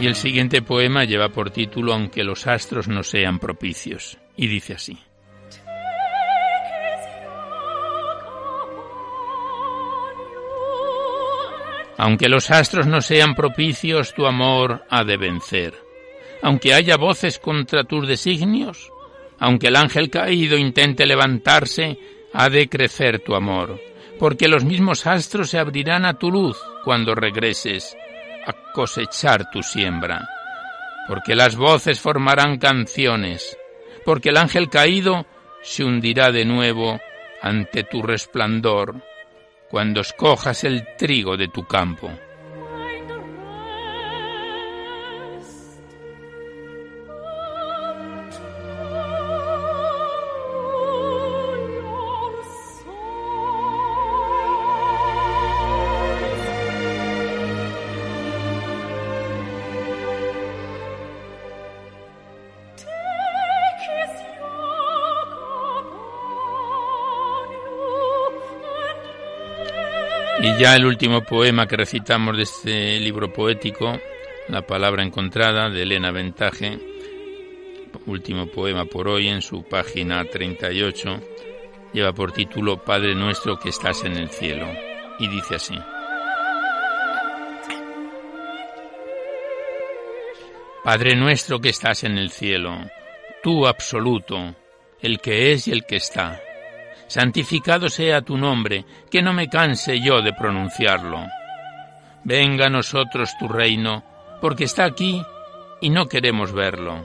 Y 0.00 0.06
el 0.06 0.14
siguiente 0.14 0.62
poema 0.62 1.04
lleva 1.04 1.30
por 1.30 1.50
título 1.50 1.92
Aunque 1.92 2.22
los 2.22 2.46
astros 2.46 2.86
no 2.86 3.02
sean 3.02 3.40
propicios, 3.40 4.16
y 4.36 4.46
dice 4.46 4.74
así. 4.74 4.96
Aunque 11.96 12.28
los 12.28 12.52
astros 12.52 12.86
no 12.86 13.00
sean 13.00 13.34
propicios, 13.34 14.14
tu 14.14 14.26
amor 14.26 14.84
ha 14.88 15.02
de 15.02 15.16
vencer. 15.16 15.74
Aunque 16.42 16.74
haya 16.74 16.96
voces 16.96 17.40
contra 17.40 17.82
tus 17.82 18.06
designios, 18.06 18.92
aunque 19.40 19.66
el 19.66 19.74
ángel 19.74 20.10
caído 20.10 20.56
intente 20.56 21.06
levantarse, 21.06 21.98
ha 22.32 22.48
de 22.48 22.68
crecer 22.68 23.18
tu 23.18 23.34
amor, 23.34 23.80
porque 24.20 24.46
los 24.46 24.64
mismos 24.64 25.08
astros 25.08 25.50
se 25.50 25.58
abrirán 25.58 26.06
a 26.06 26.14
tu 26.14 26.30
luz 26.30 26.56
cuando 26.84 27.16
regreses 27.16 27.96
a 28.48 28.72
cosechar 28.72 29.50
tu 29.50 29.62
siembra, 29.62 30.26
porque 31.06 31.34
las 31.34 31.54
voces 31.54 32.00
formarán 32.00 32.58
canciones, 32.58 33.56
porque 34.04 34.30
el 34.30 34.38
ángel 34.38 34.70
caído 34.70 35.26
se 35.62 35.84
hundirá 35.84 36.32
de 36.32 36.46
nuevo 36.46 36.98
ante 37.42 37.84
tu 37.84 38.02
resplandor 38.02 39.02
cuando 39.70 40.00
escojas 40.00 40.64
el 40.64 40.96
trigo 40.96 41.36
de 41.36 41.48
tu 41.48 41.66
campo. 41.66 42.10
Ya 70.58 70.74
el 70.74 70.86
último 70.86 71.22
poema 71.22 71.68
que 71.68 71.76
recitamos 71.76 72.36
de 72.36 72.42
este 72.42 72.98
libro 72.98 73.32
poético, 73.32 73.96
La 74.48 74.66
palabra 74.66 75.04
encontrada, 75.04 75.70
de 75.70 75.82
Elena 75.82 76.10
Ventaje, 76.10 76.80
último 78.06 78.48
poema 78.48 78.84
por 78.84 79.06
hoy 79.06 79.28
en 79.28 79.40
su 79.40 79.62
página 79.62 80.24
38, 80.24 81.20
lleva 81.92 82.12
por 82.12 82.32
título 82.32 82.82
Padre 82.82 83.14
nuestro 83.14 83.56
que 83.56 83.68
estás 83.68 84.02
en 84.02 84.16
el 84.16 84.30
cielo, 84.30 84.66
y 85.20 85.28
dice 85.28 85.54
así. 85.54 85.78
Padre 90.82 91.14
nuestro 91.14 91.60
que 91.60 91.68
estás 91.68 92.02
en 92.02 92.18
el 92.18 92.30
cielo, 92.32 92.76
tú 93.44 93.64
absoluto, 93.64 94.56
el 95.00 95.20
que 95.20 95.52
es 95.52 95.68
y 95.68 95.70
el 95.70 95.84
que 95.84 95.96
está 95.96 96.40
santificado 97.08 97.88
sea 97.88 98.22
tu 98.22 98.36
nombre, 98.36 98.84
que 99.10 99.22
no 99.22 99.32
me 99.32 99.48
canse 99.48 100.00
yo 100.00 100.22
de 100.22 100.32
pronunciarlo. 100.32 101.26
Venga 102.22 102.66
a 102.66 102.70
nosotros 102.70 103.30
tu 103.38 103.48
reino, 103.48 104.04
porque 104.40 104.64
está 104.64 104.84
aquí 104.84 105.20
y 105.80 105.90
no 105.90 106.06
queremos 106.06 106.52
verlo. 106.52 107.04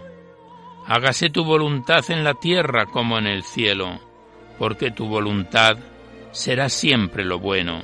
Hágase 0.86 1.30
tu 1.30 1.46
voluntad 1.46 2.04
en 2.10 2.24
la 2.24 2.34
tierra 2.34 2.86
como 2.86 3.18
en 3.18 3.28
el 3.28 3.44
cielo, 3.44 4.00
porque 4.60 4.92
tu 4.92 5.08
voluntad 5.08 5.78
será 6.32 6.68
siempre 6.68 7.24
lo 7.24 7.40
bueno. 7.40 7.82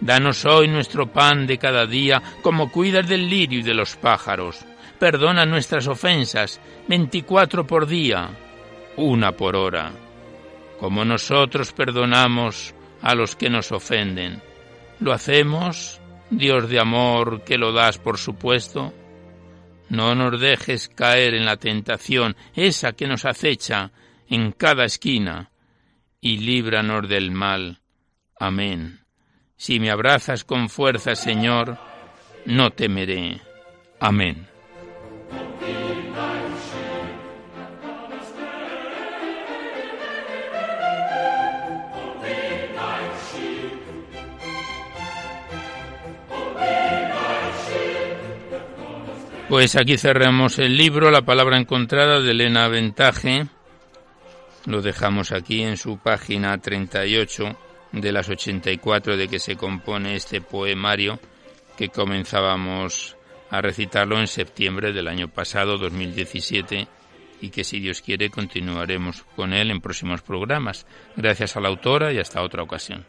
Danos 0.00 0.44
hoy 0.44 0.68
nuestro 0.68 1.08
pan 1.08 1.46
de 1.46 1.58
cada 1.58 1.86
día, 1.86 2.22
como 2.42 2.70
cuidas 2.70 3.08
del 3.08 3.28
lirio 3.28 3.60
y 3.60 3.62
de 3.62 3.74
los 3.74 3.96
pájaros. 3.96 4.64
Perdona 5.00 5.44
nuestras 5.44 5.88
ofensas, 5.88 6.60
veinticuatro 6.86 7.66
por 7.66 7.86
día, 7.86 8.28
una 8.96 9.32
por 9.32 9.56
hora 9.56 10.03
como 10.84 11.02
nosotros 11.06 11.72
perdonamos 11.72 12.74
a 13.00 13.14
los 13.14 13.36
que 13.36 13.48
nos 13.48 13.72
ofenden. 13.72 14.42
¿Lo 15.00 15.14
hacemos, 15.14 15.98
Dios 16.28 16.68
de 16.68 16.78
amor, 16.78 17.42
que 17.42 17.56
lo 17.56 17.72
das 17.72 17.96
por 17.96 18.18
supuesto? 18.18 18.92
No 19.88 20.14
nos 20.14 20.38
dejes 20.38 20.90
caer 20.90 21.32
en 21.32 21.46
la 21.46 21.56
tentación, 21.56 22.36
esa 22.54 22.92
que 22.92 23.06
nos 23.06 23.24
acecha 23.24 23.92
en 24.28 24.52
cada 24.52 24.84
esquina, 24.84 25.50
y 26.20 26.36
líbranos 26.36 27.08
del 27.08 27.30
mal. 27.30 27.80
Amén. 28.38 29.06
Si 29.56 29.80
me 29.80 29.90
abrazas 29.90 30.44
con 30.44 30.68
fuerza, 30.68 31.14
Señor, 31.14 31.78
no 32.44 32.72
temeré. 32.72 33.40
Amén. 34.00 34.46
Pues 49.48 49.76
aquí 49.76 49.98
cerramos 49.98 50.58
el 50.58 50.76
libro, 50.76 51.10
la 51.10 51.22
palabra 51.22 51.58
encontrada 51.58 52.20
de 52.20 52.30
Elena 52.30 52.66
Ventaje. 52.68 53.46
Lo 54.64 54.80
dejamos 54.80 55.32
aquí 55.32 55.62
en 55.62 55.76
su 55.76 55.98
página 55.98 56.56
38 56.56 57.54
de 57.92 58.12
las 58.12 58.30
84 58.30 59.18
de 59.18 59.28
que 59.28 59.38
se 59.38 59.56
compone 59.56 60.16
este 60.16 60.40
poemario 60.40 61.20
que 61.76 61.90
comenzábamos 61.90 63.16
a 63.50 63.60
recitarlo 63.60 64.18
en 64.18 64.28
septiembre 64.28 64.92
del 64.92 65.08
año 65.08 65.28
pasado, 65.28 65.76
2017, 65.76 66.88
y 67.42 67.50
que 67.50 67.64
si 67.64 67.80
Dios 67.80 68.00
quiere 68.00 68.30
continuaremos 68.30 69.24
con 69.36 69.52
él 69.52 69.70
en 69.70 69.82
próximos 69.82 70.22
programas. 70.22 70.86
Gracias 71.16 71.56
a 71.56 71.60
la 71.60 71.68
autora 71.68 72.12
y 72.12 72.18
hasta 72.18 72.42
otra 72.42 72.62
ocasión. 72.62 73.04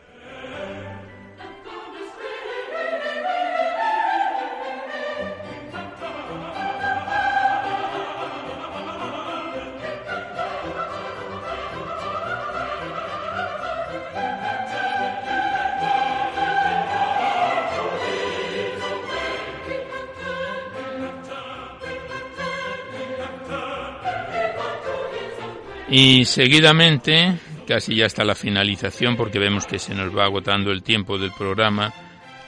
Y 25.98 26.26
seguidamente, 26.26 27.40
casi 27.66 27.96
ya 27.96 28.06
está 28.06 28.26
la 28.26 28.36
finalización, 28.36 29.16
porque 29.16 29.40
vemos 29.40 29.66
que 29.66 29.80
se 29.80 29.96
nos 29.96 30.14
va 30.14 30.26
agotando 30.26 30.72
el 30.72 30.84
tiempo 30.84 31.18
del 31.18 31.32
programa, 31.32 31.94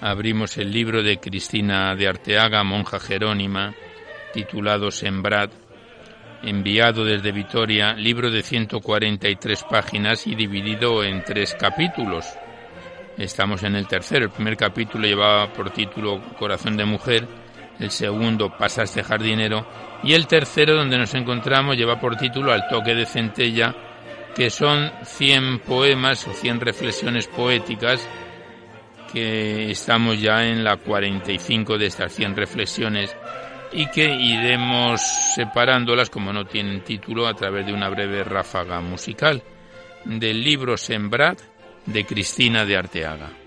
abrimos 0.01 0.57
el 0.57 0.69
libro 0.69 1.01
de 1.01 1.17
Cristina 1.17 1.95
de 1.95 2.09
Arteaga, 2.09 2.65
monja 2.65 2.99
jerónima, 2.99 3.73
titulado 4.33 4.91
Sembrad, 4.91 5.49
enviado 6.43 7.05
desde 7.05 7.31
Vitoria, 7.31 7.93
libro 7.93 8.29
de 8.29 8.43
143 8.43 9.63
páginas 9.63 10.27
y 10.27 10.35
dividido 10.35 11.05
en 11.05 11.23
tres 11.23 11.55
capítulos. 11.57 12.27
Estamos 13.17 13.63
en 13.63 13.77
el 13.77 13.87
tercero. 13.87 14.25
El 14.25 14.31
primer 14.31 14.57
capítulo 14.57 15.07
llevaba 15.07 15.53
por 15.53 15.69
título 15.69 16.21
Corazón 16.37 16.75
de 16.75 16.83
Mujer, 16.83 17.25
el 17.79 17.91
segundo 17.91 18.57
Pasaste 18.57 19.03
Jardinero 19.03 19.86
y 20.03 20.13
el 20.13 20.27
tercero 20.27 20.75
donde 20.75 20.97
nos 20.97 21.13
encontramos 21.13 21.75
lleva 21.75 21.99
por 21.99 22.15
título 22.15 22.51
Al 22.51 22.67
toque 22.67 22.93
de 22.93 23.05
centella, 23.05 23.75
que 24.35 24.49
son 24.49 24.91
100 25.03 25.59
poemas 25.59 26.27
o 26.27 26.33
100 26.33 26.61
reflexiones 26.61 27.27
poéticas 27.27 28.07
que 29.11 29.71
estamos 29.71 30.19
ya 30.21 30.45
en 30.45 30.63
la 30.63 30.77
45 30.77 31.77
de 31.77 31.85
estas 31.87 32.13
100 32.13 32.35
reflexiones 32.35 33.15
y 33.71 33.87
que 33.87 34.05
iremos 34.05 35.01
separándolas 35.35 36.09
como 36.09 36.31
no 36.31 36.45
tienen 36.45 36.83
título 36.83 37.27
a 37.27 37.33
través 37.33 37.65
de 37.65 37.73
una 37.73 37.89
breve 37.89 38.23
ráfaga 38.23 38.79
musical 38.81 39.41
del 40.05 40.43
libro 40.43 40.77
Sembrad 40.77 41.37
de 41.85 42.05
Cristina 42.05 42.65
de 42.65 42.77
Arteaga. 42.77 43.46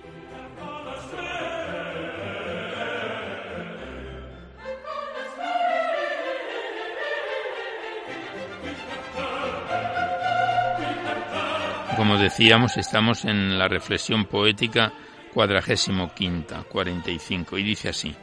Como 12.01 12.17
decíamos, 12.17 12.79
estamos 12.79 13.27
en 13.27 13.59
la 13.59 13.69
reflexión 13.69 14.25
poética 14.25 14.91
cuadragésimo 15.35 16.15
quinta, 16.15 16.65
45, 16.67 17.59
y 17.59 17.63
dice 17.63 17.91
así. 17.91 18.17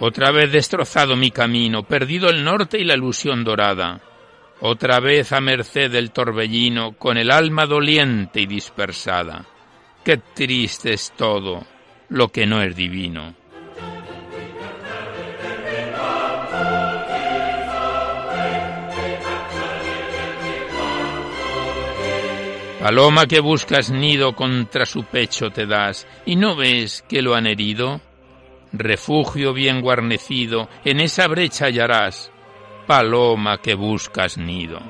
Otra 0.00 0.32
vez 0.32 0.50
destrozado 0.50 1.14
mi 1.14 1.30
camino, 1.30 1.84
perdido 1.84 2.30
el 2.30 2.42
norte 2.42 2.80
y 2.80 2.84
la 2.84 2.94
ilusión 2.94 3.44
dorada, 3.44 4.00
otra 4.60 4.98
vez 4.98 5.30
a 5.30 5.40
merced 5.40 5.88
del 5.88 6.10
torbellino, 6.10 6.94
con 6.94 7.16
el 7.16 7.30
alma 7.30 7.64
doliente 7.64 8.40
y 8.40 8.46
dispersada. 8.46 9.46
Qué 10.04 10.16
triste 10.16 10.92
es 10.94 11.12
todo 11.12 11.64
lo 12.08 12.26
que 12.26 12.44
no 12.44 12.60
es 12.60 12.74
divino. 12.74 13.36
Paloma 22.82 23.28
que 23.28 23.38
buscas 23.38 23.92
nido 23.92 24.34
contra 24.34 24.84
su 24.86 25.04
pecho 25.04 25.50
te 25.50 25.66
das, 25.66 26.04
y 26.26 26.34
no 26.34 26.56
ves 26.56 27.04
que 27.08 27.22
lo 27.22 27.36
han 27.36 27.46
herido. 27.46 28.00
Refugio 28.72 29.52
bien 29.52 29.80
guarnecido, 29.80 30.68
en 30.84 30.98
esa 30.98 31.28
brecha 31.28 31.66
hallarás, 31.66 32.32
paloma 32.88 33.58
que 33.58 33.74
buscas 33.74 34.36
nido. 34.36 34.80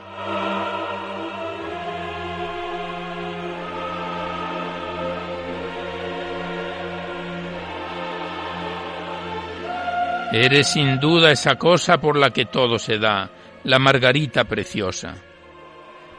Eres 10.32 10.68
sin 10.68 10.99
duda 10.99 11.30
esa 11.30 11.57
cosa 11.57 12.01
por 12.01 12.16
la 12.16 12.30
que 12.30 12.47
todo 12.47 12.78
se 12.78 12.99
da, 12.99 13.28
la 13.64 13.78
margarita 13.78 14.45
preciosa. 14.45 15.32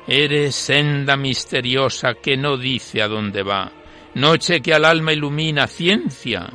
Eres 0.08 0.56
senda 0.56 1.16
misteriosa 1.16 2.16
que 2.16 2.36
no 2.36 2.58
dice 2.58 3.02
a 3.02 3.08
dónde 3.08 3.42
va, 3.42 3.72
noche 4.16 4.62
que 4.62 4.74
al 4.74 4.86
alma 4.86 5.14
ilumina, 5.14 5.68
ciencia 5.68 6.50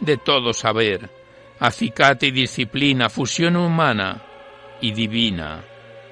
de 0.00 0.16
todo 0.16 0.52
saber, 0.52 1.08
acicate 1.60 2.26
y 2.26 2.30
disciplina, 2.32 3.08
fusión 3.08 3.56
humana 3.56 4.22
y 4.80 4.92
divina, 4.92 5.64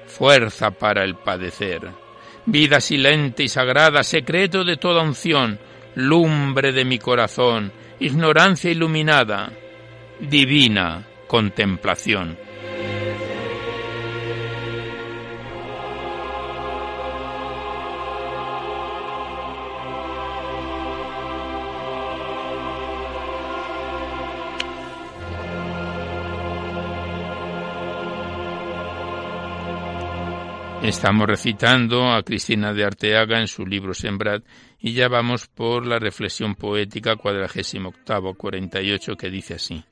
fuerza 0.05 0.71
para 0.71 1.03
el 1.03 1.15
padecer, 1.15 1.89
vida 2.45 2.79
silente 2.79 3.43
y 3.43 3.49
sagrada, 3.49 4.03
secreto 4.03 4.63
de 4.63 4.77
toda 4.77 5.03
unción, 5.03 5.59
lumbre 5.95 6.71
de 6.71 6.85
mi 6.85 6.99
corazón, 6.99 7.71
ignorancia 7.99 8.71
iluminada, 8.71 9.51
divina 10.19 11.05
contemplación. 11.27 12.37
Estamos 30.83 31.27
recitando 31.27 32.11
a 32.11 32.21
Cristina 32.21 32.71
de 32.71 32.85
Arteaga 32.85 33.39
en 33.39 33.47
su 33.47 33.65
libro 33.65 33.95
Sembrad 33.95 34.43
y 34.79 34.93
ya 34.93 35.07
vamos 35.07 35.47
por 35.47 35.85
la 35.87 35.97
reflexión 35.97 36.53
poética 36.53 37.15
cuadragésimo 37.15 37.89
octavo, 37.89 38.35
48, 38.35 39.15
que 39.15 39.29
dice 39.29 39.55
así. 39.55 39.83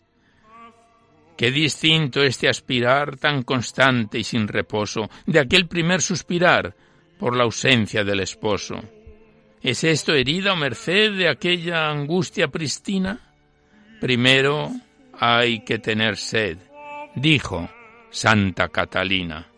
Qué 1.35 1.51
distinto 1.51 2.21
este 2.21 2.47
aspirar 2.47 3.17
tan 3.17 3.41
constante 3.43 4.19
y 4.19 4.23
sin 4.23 4.47
reposo 4.47 5.09
de 5.25 5.39
aquel 5.39 5.67
primer 5.67 6.01
suspirar 6.01 6.75
por 7.17 7.35
la 7.35 7.43
ausencia 7.43 8.03
del 8.03 8.19
esposo. 8.19 8.79
¿Es 9.61 9.83
esto 9.83 10.13
herida 10.13 10.53
o 10.53 10.55
merced 10.55 11.13
de 11.13 11.27
aquella 11.27 11.89
angustia 11.89 12.47
pristina? 12.49 13.33
Primero 13.99 14.69
hay 15.19 15.65
que 15.65 15.79
tener 15.79 16.15
sed, 16.15 16.59
dijo 17.15 17.67
Santa 18.11 18.69
Catalina. 18.69 19.54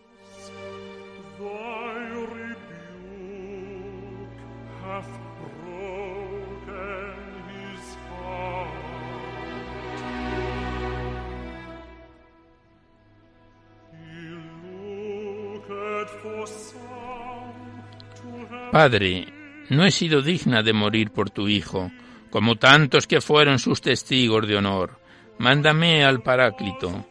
Padre, 18.78 19.26
no 19.70 19.84
he 19.84 19.90
sido 19.90 20.22
digna 20.22 20.62
de 20.62 20.72
morir 20.72 21.10
por 21.10 21.30
tu 21.30 21.48
Hijo, 21.48 21.90
como 22.30 22.54
tantos 22.54 23.08
que 23.08 23.20
fueron 23.20 23.58
sus 23.58 23.80
testigos 23.80 24.46
de 24.46 24.56
honor. 24.56 25.00
Mándame 25.36 26.04
al 26.04 26.22
Paráclito. 26.22 27.04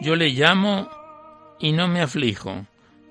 Yo 0.00 0.14
le 0.14 0.28
llamo 0.28 0.88
y 1.58 1.72
no 1.72 1.88
me 1.88 2.02
aflijo, 2.02 2.64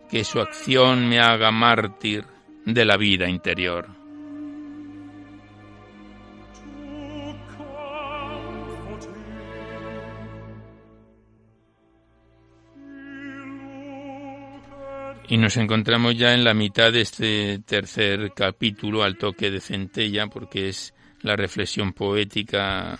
que 0.09 0.23
su 0.23 0.39
acción 0.39 1.09
me 1.09 1.19
haga 1.19 1.51
mártir 1.51 2.23
de 2.63 2.85
la 2.85 2.95
vida 2.95 3.27
interior. 3.27 3.89
Y 15.29 15.37
nos 15.37 15.57
encontramos 15.57 16.15
ya 16.15 16.33
en 16.33 16.45
la 16.45 16.53
mitad 16.53 16.91
de 16.93 17.01
este 17.01 17.59
tercer 17.59 18.31
capítulo 18.33 19.03
al 19.03 19.17
toque 19.17 19.51
de 19.51 19.59
centella, 19.59 20.27
porque 20.27 20.69
es 20.69 20.93
la 21.21 21.35
reflexión 21.35 21.91
poética 21.91 22.97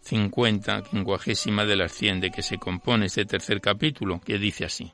50, 0.00 0.84
quincuagésima 0.84 1.66
de 1.66 1.76
las 1.76 1.92
100 1.92 2.20
de 2.20 2.30
que 2.30 2.40
se 2.40 2.56
compone 2.56 3.06
este 3.06 3.26
tercer 3.26 3.60
capítulo, 3.60 4.20
que 4.24 4.38
dice 4.38 4.64
así. 4.64 4.90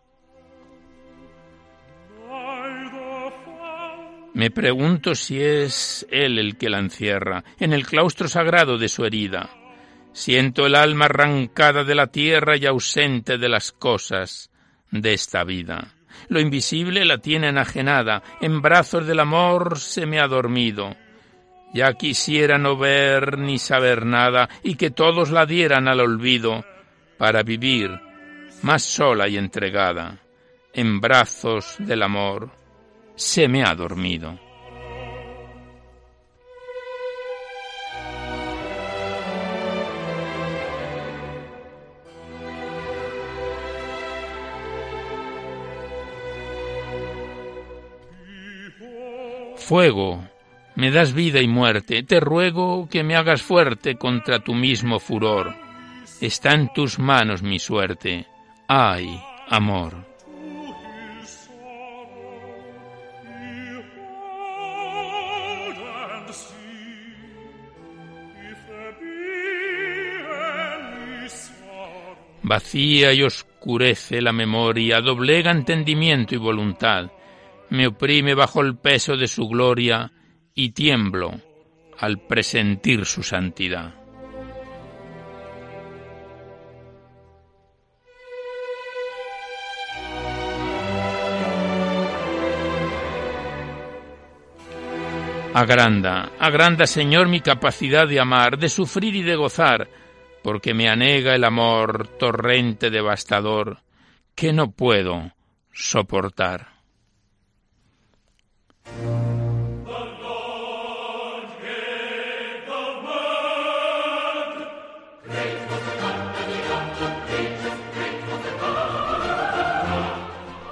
Me 4.34 4.50
pregunto 4.50 5.14
si 5.14 5.40
es 5.40 6.04
él 6.10 6.38
el 6.38 6.56
que 6.56 6.70
la 6.70 6.78
encierra 6.78 7.44
en 7.60 7.72
el 7.74 7.86
claustro 7.86 8.26
sagrado 8.26 8.76
de 8.76 8.88
su 8.88 9.04
herida. 9.04 9.50
Siento 10.12 10.66
el 10.66 10.74
alma 10.74 11.04
arrancada 11.04 11.84
de 11.84 11.94
la 11.94 12.08
tierra 12.08 12.56
y 12.56 12.66
ausente 12.66 13.38
de 13.38 13.48
las 13.48 13.70
cosas 13.70 14.50
de 14.90 15.12
esta 15.12 15.44
vida. 15.44 15.94
Lo 16.28 16.40
invisible 16.40 17.04
la 17.04 17.18
tiene 17.18 17.48
enajenada, 17.48 18.22
en 18.40 18.62
brazos 18.62 19.06
del 19.06 19.20
amor 19.20 19.78
se 19.78 20.06
me 20.06 20.20
ha 20.20 20.28
dormido. 20.28 20.94
Ya 21.74 21.94
quisiera 21.94 22.58
no 22.58 22.76
ver 22.76 23.38
ni 23.38 23.58
saber 23.58 24.04
nada 24.04 24.48
y 24.62 24.74
que 24.74 24.90
todos 24.90 25.30
la 25.30 25.46
dieran 25.46 25.88
al 25.88 26.00
olvido 26.00 26.64
para 27.16 27.42
vivir 27.42 27.90
más 28.62 28.82
sola 28.82 29.28
y 29.28 29.36
entregada. 29.36 30.18
En 30.74 31.00
brazos 31.00 31.76
del 31.78 32.02
amor 32.02 32.50
se 33.14 33.48
me 33.48 33.64
ha 33.64 33.74
dormido. 33.74 34.51
Fuego, 49.72 50.22
me 50.74 50.90
das 50.90 51.14
vida 51.14 51.40
y 51.40 51.48
muerte, 51.48 52.02
te 52.02 52.20
ruego 52.20 52.90
que 52.90 53.02
me 53.02 53.16
hagas 53.16 53.40
fuerte 53.40 53.96
contra 53.96 54.40
tu 54.40 54.52
mismo 54.52 54.98
furor. 54.98 55.54
Está 56.20 56.52
en 56.52 56.70
tus 56.74 56.98
manos 56.98 57.42
mi 57.42 57.58
suerte. 57.58 58.26
Ay, 58.68 59.18
amor. 59.48 59.94
Vacía 72.42 73.14
y 73.14 73.22
oscurece 73.22 74.20
la 74.20 74.32
memoria, 74.32 75.00
doblega 75.00 75.50
entendimiento 75.50 76.34
y 76.34 76.38
voluntad 76.38 77.10
me 77.72 77.86
oprime 77.86 78.34
bajo 78.34 78.60
el 78.60 78.76
peso 78.76 79.16
de 79.16 79.26
su 79.26 79.48
gloria 79.48 80.12
y 80.54 80.72
tiemblo 80.72 81.40
al 81.98 82.18
presentir 82.18 83.06
su 83.06 83.22
santidad. 83.22 83.94
Agranda, 95.54 96.32
agranda, 96.38 96.86
Señor, 96.86 97.28
mi 97.28 97.40
capacidad 97.40 98.06
de 98.06 98.20
amar, 98.20 98.58
de 98.58 98.68
sufrir 98.68 99.16
y 99.16 99.22
de 99.22 99.36
gozar, 99.36 99.88
porque 100.42 100.74
me 100.74 100.90
anega 100.90 101.34
el 101.34 101.44
amor 101.44 102.06
torrente 102.18 102.90
devastador 102.90 103.78
que 104.34 104.52
no 104.52 104.72
puedo 104.72 105.32
soportar. 105.72 106.71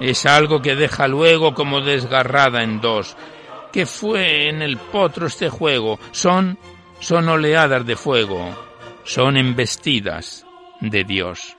Es 0.01 0.27
algo 0.27 0.61
que 0.61 0.75
deja 0.75 1.07
luego 1.07 1.55
como 1.55 1.83
desgarrada 1.83 2.65
en 2.65 2.81
dos. 2.81 3.17
¿Qué 3.71 3.87
fue 3.87 4.49
en 4.49 4.63
el 4.63 4.77
potro 4.77 5.29
este 5.29 5.51
juego? 5.51 6.01
Son, 6.11 6.59
son 6.99 7.29
oleadas 7.29 7.87
de 7.87 7.95
fuego, 7.95 8.49
son 9.05 9.37
embestidas 9.37 10.45
de 10.81 11.05
Dios. 11.05 11.57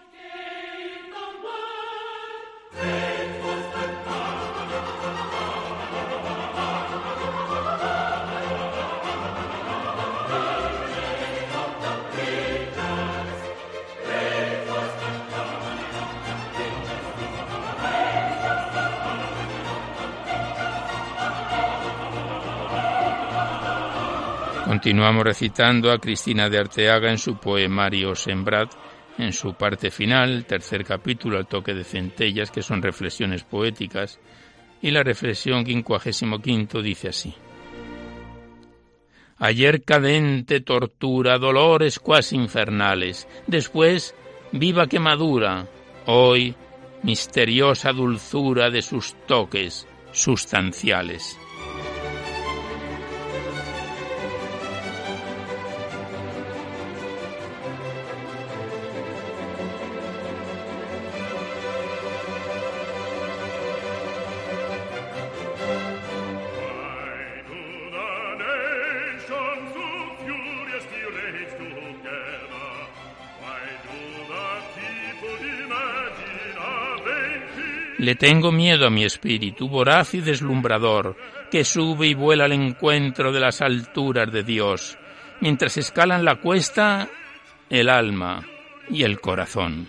Continuamos 24.71 25.25
recitando 25.25 25.91
a 25.91 25.97
Cristina 25.97 26.49
de 26.49 26.57
Arteaga 26.57 27.11
en 27.11 27.17
su 27.17 27.35
poemario 27.35 28.15
Sembrad, 28.15 28.69
en 29.17 29.33
su 29.33 29.53
parte 29.53 29.91
final, 29.91 30.45
tercer 30.45 30.85
capítulo, 30.85 31.37
al 31.37 31.45
toque 31.45 31.73
de 31.73 31.83
centellas, 31.83 32.51
que 32.51 32.61
son 32.61 32.81
reflexiones 32.81 33.43
poéticas, 33.43 34.17
y 34.81 34.91
la 34.91 35.03
reflexión 35.03 35.65
quincuagésimo 35.65 36.39
quinto 36.41 36.81
dice 36.81 37.09
así. 37.09 37.35
Ayer 39.39 39.83
cadente 39.83 40.61
tortura, 40.61 41.37
dolores 41.37 41.99
cuasi 41.99 42.37
infernales, 42.37 43.27
después 43.47 44.15
viva 44.53 44.87
quemadura, 44.87 45.67
hoy 46.05 46.55
misteriosa 47.03 47.91
dulzura 47.91 48.69
de 48.69 48.81
sus 48.81 49.15
toques 49.27 49.85
sustanciales. 50.13 51.37
Le 78.01 78.15
tengo 78.15 78.51
miedo 78.51 78.87
a 78.87 78.89
mi 78.89 79.03
espíritu, 79.03 79.69
voraz 79.69 80.15
y 80.15 80.21
deslumbrador, 80.21 81.15
que 81.51 81.63
sube 81.63 82.07
y 82.07 82.15
vuela 82.15 82.45
al 82.45 82.51
encuentro 82.51 83.31
de 83.31 83.39
las 83.39 83.61
alturas 83.61 84.31
de 84.31 84.41
Dios, 84.41 84.97
mientras 85.39 85.77
escalan 85.77 86.25
la 86.25 86.37
cuesta 86.37 87.09
el 87.69 87.89
alma 87.89 88.43
y 88.89 89.03
el 89.03 89.21
corazón. 89.21 89.87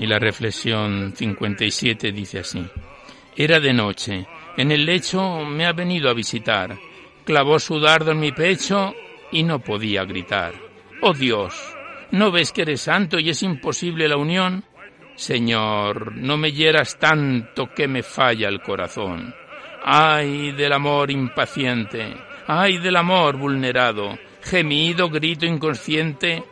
Y 0.00 0.06
la 0.06 0.18
reflexión 0.18 1.12
57 1.14 2.10
dice 2.10 2.38
así. 2.38 2.66
Era 3.36 3.60
de 3.60 3.74
noche. 3.74 4.26
En 4.56 4.72
el 4.72 4.86
lecho 4.86 5.44
me 5.44 5.66
ha 5.66 5.74
venido 5.74 6.08
a 6.08 6.14
visitar. 6.14 6.74
Clavó 7.22 7.58
su 7.58 7.78
dardo 7.78 8.12
en 8.12 8.18
mi 8.18 8.32
pecho 8.32 8.94
y 9.30 9.42
no 9.42 9.58
podía 9.58 10.04
gritar. 10.04 10.54
Oh 11.02 11.12
Dios, 11.12 11.54
¿no 12.12 12.30
ves 12.30 12.50
que 12.50 12.62
eres 12.62 12.80
santo 12.80 13.18
y 13.18 13.28
es 13.28 13.42
imposible 13.42 14.08
la 14.08 14.16
unión? 14.16 14.64
Señor, 15.16 16.16
no 16.16 16.38
me 16.38 16.50
hieras 16.50 16.98
tanto 16.98 17.74
que 17.74 17.86
me 17.86 18.02
falla 18.02 18.48
el 18.48 18.62
corazón. 18.62 19.34
Ay 19.84 20.52
del 20.52 20.72
amor 20.72 21.10
impaciente, 21.10 22.16
ay 22.46 22.78
del 22.78 22.96
amor 22.96 23.36
vulnerado, 23.36 24.18
gemido, 24.42 25.10
grito 25.10 25.44
inconsciente 25.44 26.42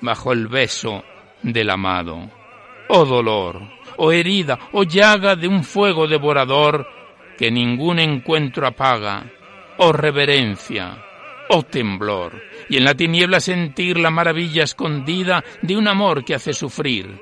bajo 0.00 0.32
el 0.32 0.48
beso 0.48 1.04
del 1.42 1.68
amado 1.68 2.43
oh 2.88 3.04
dolor, 3.04 3.60
oh 3.96 4.12
herida, 4.12 4.58
oh 4.72 4.84
llaga 4.84 5.36
de 5.36 5.48
un 5.48 5.64
fuego 5.64 6.06
devorador 6.06 6.86
que 7.36 7.50
ningún 7.50 7.98
encuentro 7.98 8.66
apaga, 8.66 9.24
oh 9.78 9.92
reverencia, 9.92 11.04
oh 11.48 11.62
temblor, 11.62 12.42
y 12.68 12.76
en 12.76 12.84
la 12.84 12.94
tiniebla 12.94 13.40
sentir 13.40 13.98
la 13.98 14.10
maravilla 14.10 14.64
escondida 14.64 15.44
de 15.62 15.76
un 15.76 15.88
amor 15.88 16.24
que 16.24 16.34
hace 16.34 16.52
sufrir, 16.52 17.20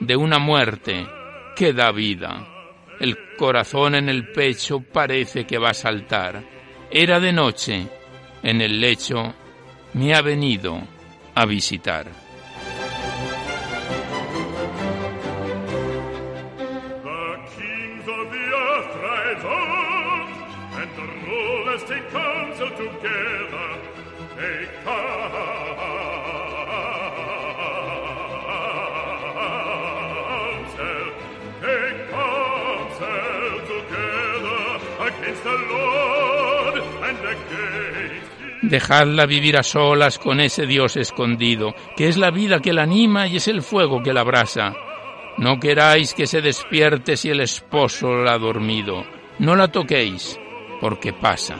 de 0.00 0.16
una 0.16 0.38
muerte 0.38 1.06
que 1.54 1.72
da 1.72 1.92
vida. 1.92 2.48
El 3.00 3.36
corazón 3.36 3.94
en 3.94 4.08
el 4.08 4.28
pecho 4.28 4.80
parece 4.80 5.44
que 5.44 5.58
va 5.58 5.70
a 5.70 5.74
saltar. 5.74 6.42
Era 6.90 7.18
de 7.18 7.32
noche, 7.32 7.88
en 8.42 8.60
el 8.60 8.80
lecho 8.80 9.34
me 9.94 10.14
ha 10.14 10.22
venido 10.22 10.80
a 11.34 11.46
visitar. 11.46 12.21
Dejadla 38.72 39.26
vivir 39.26 39.58
a 39.58 39.62
solas 39.62 40.18
con 40.18 40.40
ese 40.40 40.64
Dios 40.64 40.96
escondido, 40.96 41.74
que 41.94 42.08
es 42.08 42.16
la 42.16 42.30
vida 42.30 42.60
que 42.60 42.72
la 42.72 42.84
anima 42.84 43.26
y 43.26 43.36
es 43.36 43.46
el 43.46 43.60
fuego 43.60 44.02
que 44.02 44.14
la 44.14 44.22
abrasa. 44.22 44.74
No 45.36 45.60
queráis 45.60 46.14
que 46.14 46.26
se 46.26 46.40
despierte 46.40 47.18
si 47.18 47.28
el 47.28 47.40
esposo 47.40 48.14
la 48.14 48.32
ha 48.32 48.38
dormido. 48.38 49.04
No 49.38 49.56
la 49.56 49.68
toquéis, 49.68 50.40
porque 50.80 51.12
pasa. 51.12 51.58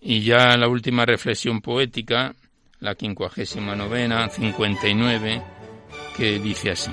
Y 0.00 0.20
ya 0.20 0.56
la 0.56 0.68
última 0.68 1.04
reflexión 1.04 1.62
poética, 1.62 2.36
la 2.78 2.94
quincuagésima 2.94 3.74
novena, 3.74 4.28
59, 4.28 5.42
que 6.16 6.38
dice 6.38 6.70
así. 6.70 6.92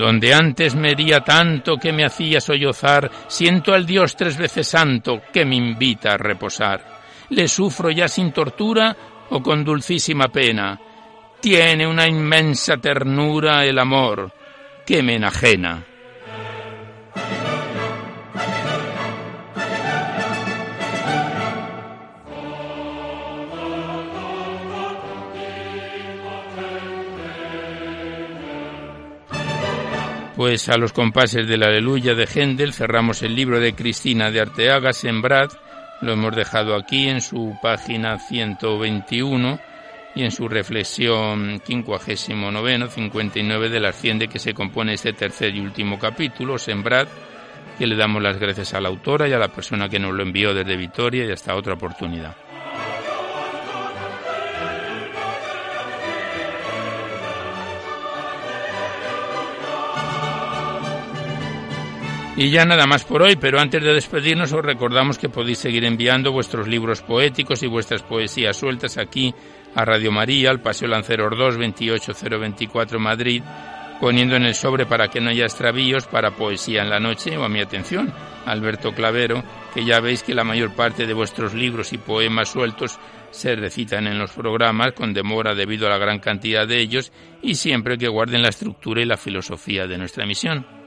Donde 0.00 0.32
antes 0.32 0.74
me 0.74 0.92
hería 0.92 1.20
tanto 1.20 1.76
que 1.76 1.92
me 1.92 2.06
hacía 2.06 2.40
sollozar, 2.40 3.10
siento 3.28 3.74
al 3.74 3.84
Dios 3.84 4.16
tres 4.16 4.38
veces 4.38 4.66
santo 4.66 5.20
que 5.30 5.44
me 5.44 5.56
invita 5.56 6.14
a 6.14 6.16
reposar. 6.16 7.02
Le 7.28 7.46
sufro 7.46 7.90
ya 7.90 8.08
sin 8.08 8.32
tortura 8.32 8.96
o 9.28 9.42
con 9.42 9.62
dulcísima 9.62 10.28
pena. 10.28 10.80
Tiene 11.38 11.86
una 11.86 12.08
inmensa 12.08 12.78
ternura 12.78 13.66
el 13.66 13.78
amor 13.78 14.32
que 14.86 15.02
me 15.02 15.16
enajena. 15.16 15.84
Pues 30.40 30.70
a 30.70 30.78
los 30.78 30.94
compases 30.94 31.46
de 31.46 31.58
la 31.58 31.66
aleluya 31.66 32.14
de 32.14 32.26
Händel 32.26 32.72
cerramos 32.72 33.20
el 33.20 33.34
libro 33.34 33.60
de 33.60 33.74
Cristina 33.74 34.30
de 34.30 34.40
Arteaga, 34.40 34.94
Sembrad, 34.94 35.50
Lo 36.00 36.14
hemos 36.14 36.34
dejado 36.34 36.76
aquí 36.76 37.08
en 37.08 37.20
su 37.20 37.58
página 37.60 38.18
121 38.18 39.60
y 40.14 40.22
en 40.22 40.30
su 40.30 40.48
reflexión 40.48 41.60
59, 41.62 42.88
59 42.88 43.68
de 43.68 43.80
la 43.80 43.92
100 43.92 44.18
de 44.18 44.28
que 44.28 44.38
se 44.38 44.54
compone 44.54 44.94
este 44.94 45.12
tercer 45.12 45.54
y 45.54 45.60
último 45.60 45.98
capítulo, 45.98 46.56
Sembrad, 46.56 47.06
que 47.78 47.86
le 47.86 47.94
damos 47.94 48.22
las 48.22 48.38
gracias 48.38 48.72
a 48.72 48.80
la 48.80 48.88
autora 48.88 49.28
y 49.28 49.34
a 49.34 49.38
la 49.38 49.48
persona 49.48 49.90
que 49.90 49.98
nos 49.98 50.14
lo 50.14 50.22
envió 50.22 50.54
desde 50.54 50.74
Vitoria 50.74 51.26
y 51.26 51.32
hasta 51.32 51.54
otra 51.54 51.74
oportunidad. 51.74 52.34
Y 62.40 62.48
ya 62.48 62.64
nada 62.64 62.86
más 62.86 63.04
por 63.04 63.20
hoy, 63.20 63.36
pero 63.36 63.60
antes 63.60 63.84
de 63.84 63.92
despedirnos 63.92 64.50
os 64.54 64.64
recordamos 64.64 65.18
que 65.18 65.28
podéis 65.28 65.58
seguir 65.58 65.84
enviando 65.84 66.32
vuestros 66.32 66.66
libros 66.66 67.02
poéticos 67.02 67.62
y 67.62 67.66
vuestras 67.66 68.02
poesías 68.02 68.56
sueltas 68.56 68.96
aquí 68.96 69.34
a 69.74 69.84
Radio 69.84 70.10
María, 70.10 70.48
al 70.48 70.62
Paseo 70.62 70.88
Lanceros 70.88 71.36
2, 71.36 71.58
28024 71.58 72.98
Madrid, 72.98 73.42
poniendo 74.00 74.36
en 74.36 74.44
el 74.44 74.54
sobre 74.54 74.86
para 74.86 75.08
que 75.08 75.20
no 75.20 75.28
haya 75.28 75.44
extravíos 75.44 76.06
para 76.06 76.30
poesía 76.30 76.80
en 76.80 76.88
la 76.88 76.98
noche 76.98 77.36
o 77.36 77.44
a 77.44 77.50
mi 77.50 77.60
atención, 77.60 78.10
Alberto 78.46 78.92
Clavero, 78.92 79.44
que 79.74 79.84
ya 79.84 80.00
veis 80.00 80.22
que 80.22 80.34
la 80.34 80.42
mayor 80.42 80.74
parte 80.74 81.06
de 81.06 81.12
vuestros 81.12 81.52
libros 81.52 81.92
y 81.92 81.98
poemas 81.98 82.48
sueltos 82.48 82.98
se 83.30 83.54
recitan 83.54 84.06
en 84.06 84.18
los 84.18 84.30
programas 84.30 84.92
con 84.92 85.12
demora 85.12 85.54
debido 85.54 85.88
a 85.88 85.90
la 85.90 85.98
gran 85.98 86.20
cantidad 86.20 86.66
de 86.66 86.80
ellos 86.80 87.12
y 87.42 87.56
siempre 87.56 87.98
que 87.98 88.08
guarden 88.08 88.40
la 88.40 88.48
estructura 88.48 89.02
y 89.02 89.04
la 89.04 89.18
filosofía 89.18 89.86
de 89.86 89.98
nuestra 89.98 90.24
misión. 90.24 90.79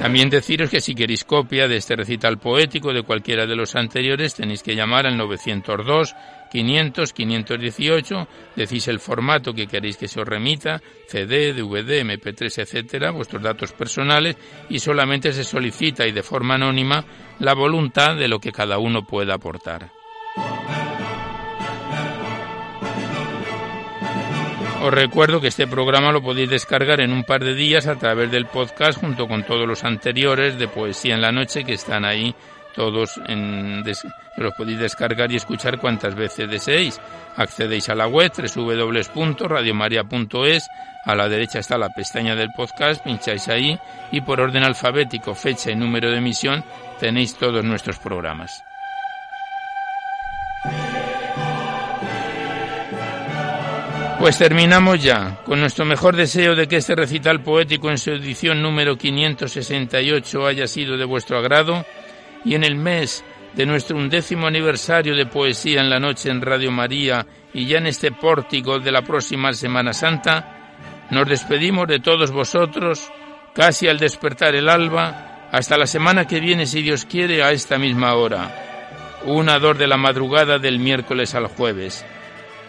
También 0.00 0.30
deciros 0.30 0.70
que 0.70 0.80
si 0.80 0.94
queréis 0.94 1.26
copia 1.26 1.68
de 1.68 1.76
este 1.76 1.94
recital 1.94 2.38
poético 2.38 2.94
de 2.94 3.02
cualquiera 3.02 3.44
de 3.44 3.54
los 3.54 3.76
anteriores 3.76 4.34
tenéis 4.34 4.62
que 4.62 4.74
llamar 4.74 5.06
al 5.06 5.18
902 5.18 6.16
500 6.50 7.12
518, 7.12 8.28
decís 8.56 8.88
el 8.88 8.98
formato 8.98 9.52
que 9.52 9.66
queréis 9.66 9.98
que 9.98 10.08
se 10.08 10.18
os 10.18 10.26
remita, 10.26 10.80
CD, 11.06 11.52
DVD, 11.52 12.02
MP3, 12.02 12.62
etcétera, 12.62 13.10
vuestros 13.10 13.42
datos 13.42 13.72
personales 13.74 14.38
y 14.70 14.78
solamente 14.78 15.34
se 15.34 15.44
solicita 15.44 16.06
y 16.06 16.12
de 16.12 16.22
forma 16.22 16.54
anónima 16.54 17.04
la 17.38 17.52
voluntad 17.52 18.16
de 18.16 18.28
lo 18.28 18.38
que 18.38 18.52
cada 18.52 18.78
uno 18.78 19.04
pueda 19.06 19.34
aportar. 19.34 19.99
Os 24.82 24.94
recuerdo 24.94 25.42
que 25.42 25.48
este 25.48 25.66
programa 25.66 26.10
lo 26.10 26.22
podéis 26.22 26.48
descargar 26.48 27.02
en 27.02 27.12
un 27.12 27.24
par 27.24 27.44
de 27.44 27.54
días 27.54 27.86
a 27.86 27.96
través 27.96 28.30
del 28.30 28.46
podcast 28.46 28.98
junto 28.98 29.28
con 29.28 29.44
todos 29.44 29.68
los 29.68 29.84
anteriores 29.84 30.58
de 30.58 30.68
Poesía 30.68 31.14
en 31.14 31.20
la 31.20 31.32
Noche 31.32 31.64
que 31.64 31.74
están 31.74 32.06
ahí 32.06 32.34
todos 32.74 33.20
en, 33.26 33.84
los 34.38 34.54
podéis 34.54 34.78
descargar 34.78 35.30
y 35.30 35.36
escuchar 35.36 35.78
cuantas 35.78 36.14
veces 36.14 36.48
deseéis. 36.48 36.98
Accedéis 37.36 37.90
a 37.90 37.94
la 37.94 38.06
web 38.06 38.32
www.radiomaria.es, 38.32 40.66
a 41.04 41.14
la 41.14 41.28
derecha 41.28 41.58
está 41.58 41.76
la 41.76 41.90
pestaña 41.90 42.34
del 42.34 42.48
podcast, 42.56 43.04
pincháis 43.04 43.48
ahí 43.48 43.78
y 44.12 44.22
por 44.22 44.40
orden 44.40 44.64
alfabético, 44.64 45.34
fecha 45.34 45.70
y 45.70 45.76
número 45.76 46.10
de 46.10 46.16
emisión 46.16 46.64
tenéis 46.98 47.36
todos 47.36 47.62
nuestros 47.62 47.98
programas. 47.98 48.64
Pues 54.20 54.36
terminamos 54.36 55.02
ya, 55.02 55.40
con 55.46 55.60
nuestro 55.60 55.86
mejor 55.86 56.14
deseo 56.14 56.54
de 56.54 56.68
que 56.68 56.76
este 56.76 56.94
recital 56.94 57.42
poético 57.42 57.88
en 57.88 57.96
su 57.96 58.10
edición 58.10 58.60
número 58.60 58.98
568 58.98 60.46
haya 60.46 60.66
sido 60.66 60.98
de 60.98 61.06
vuestro 61.06 61.38
agrado 61.38 61.86
y 62.44 62.54
en 62.54 62.62
el 62.62 62.76
mes 62.76 63.24
de 63.54 63.64
nuestro 63.64 63.96
undécimo 63.96 64.46
aniversario 64.46 65.16
de 65.16 65.24
Poesía 65.24 65.80
en 65.80 65.88
la 65.88 65.98
Noche 65.98 66.28
en 66.28 66.42
Radio 66.42 66.70
María 66.70 67.26
y 67.54 67.64
ya 67.64 67.78
en 67.78 67.86
este 67.86 68.12
pórtico 68.12 68.78
de 68.78 68.92
la 68.92 69.00
próxima 69.00 69.54
Semana 69.54 69.94
Santa, 69.94 71.06
nos 71.08 71.26
despedimos 71.26 71.88
de 71.88 72.00
todos 72.00 72.30
vosotros, 72.30 73.10
casi 73.54 73.88
al 73.88 73.98
despertar 73.98 74.54
el 74.54 74.68
alba, 74.68 75.48
hasta 75.50 75.78
la 75.78 75.86
semana 75.86 76.26
que 76.26 76.40
viene, 76.40 76.66
si 76.66 76.82
Dios 76.82 77.06
quiere, 77.06 77.42
a 77.42 77.52
esta 77.52 77.78
misma 77.78 78.12
hora, 78.12 79.16
una 79.24 79.58
dor 79.58 79.78
de 79.78 79.86
la 79.86 79.96
madrugada 79.96 80.58
del 80.58 80.78
miércoles 80.78 81.34
al 81.34 81.46
jueves 81.46 82.04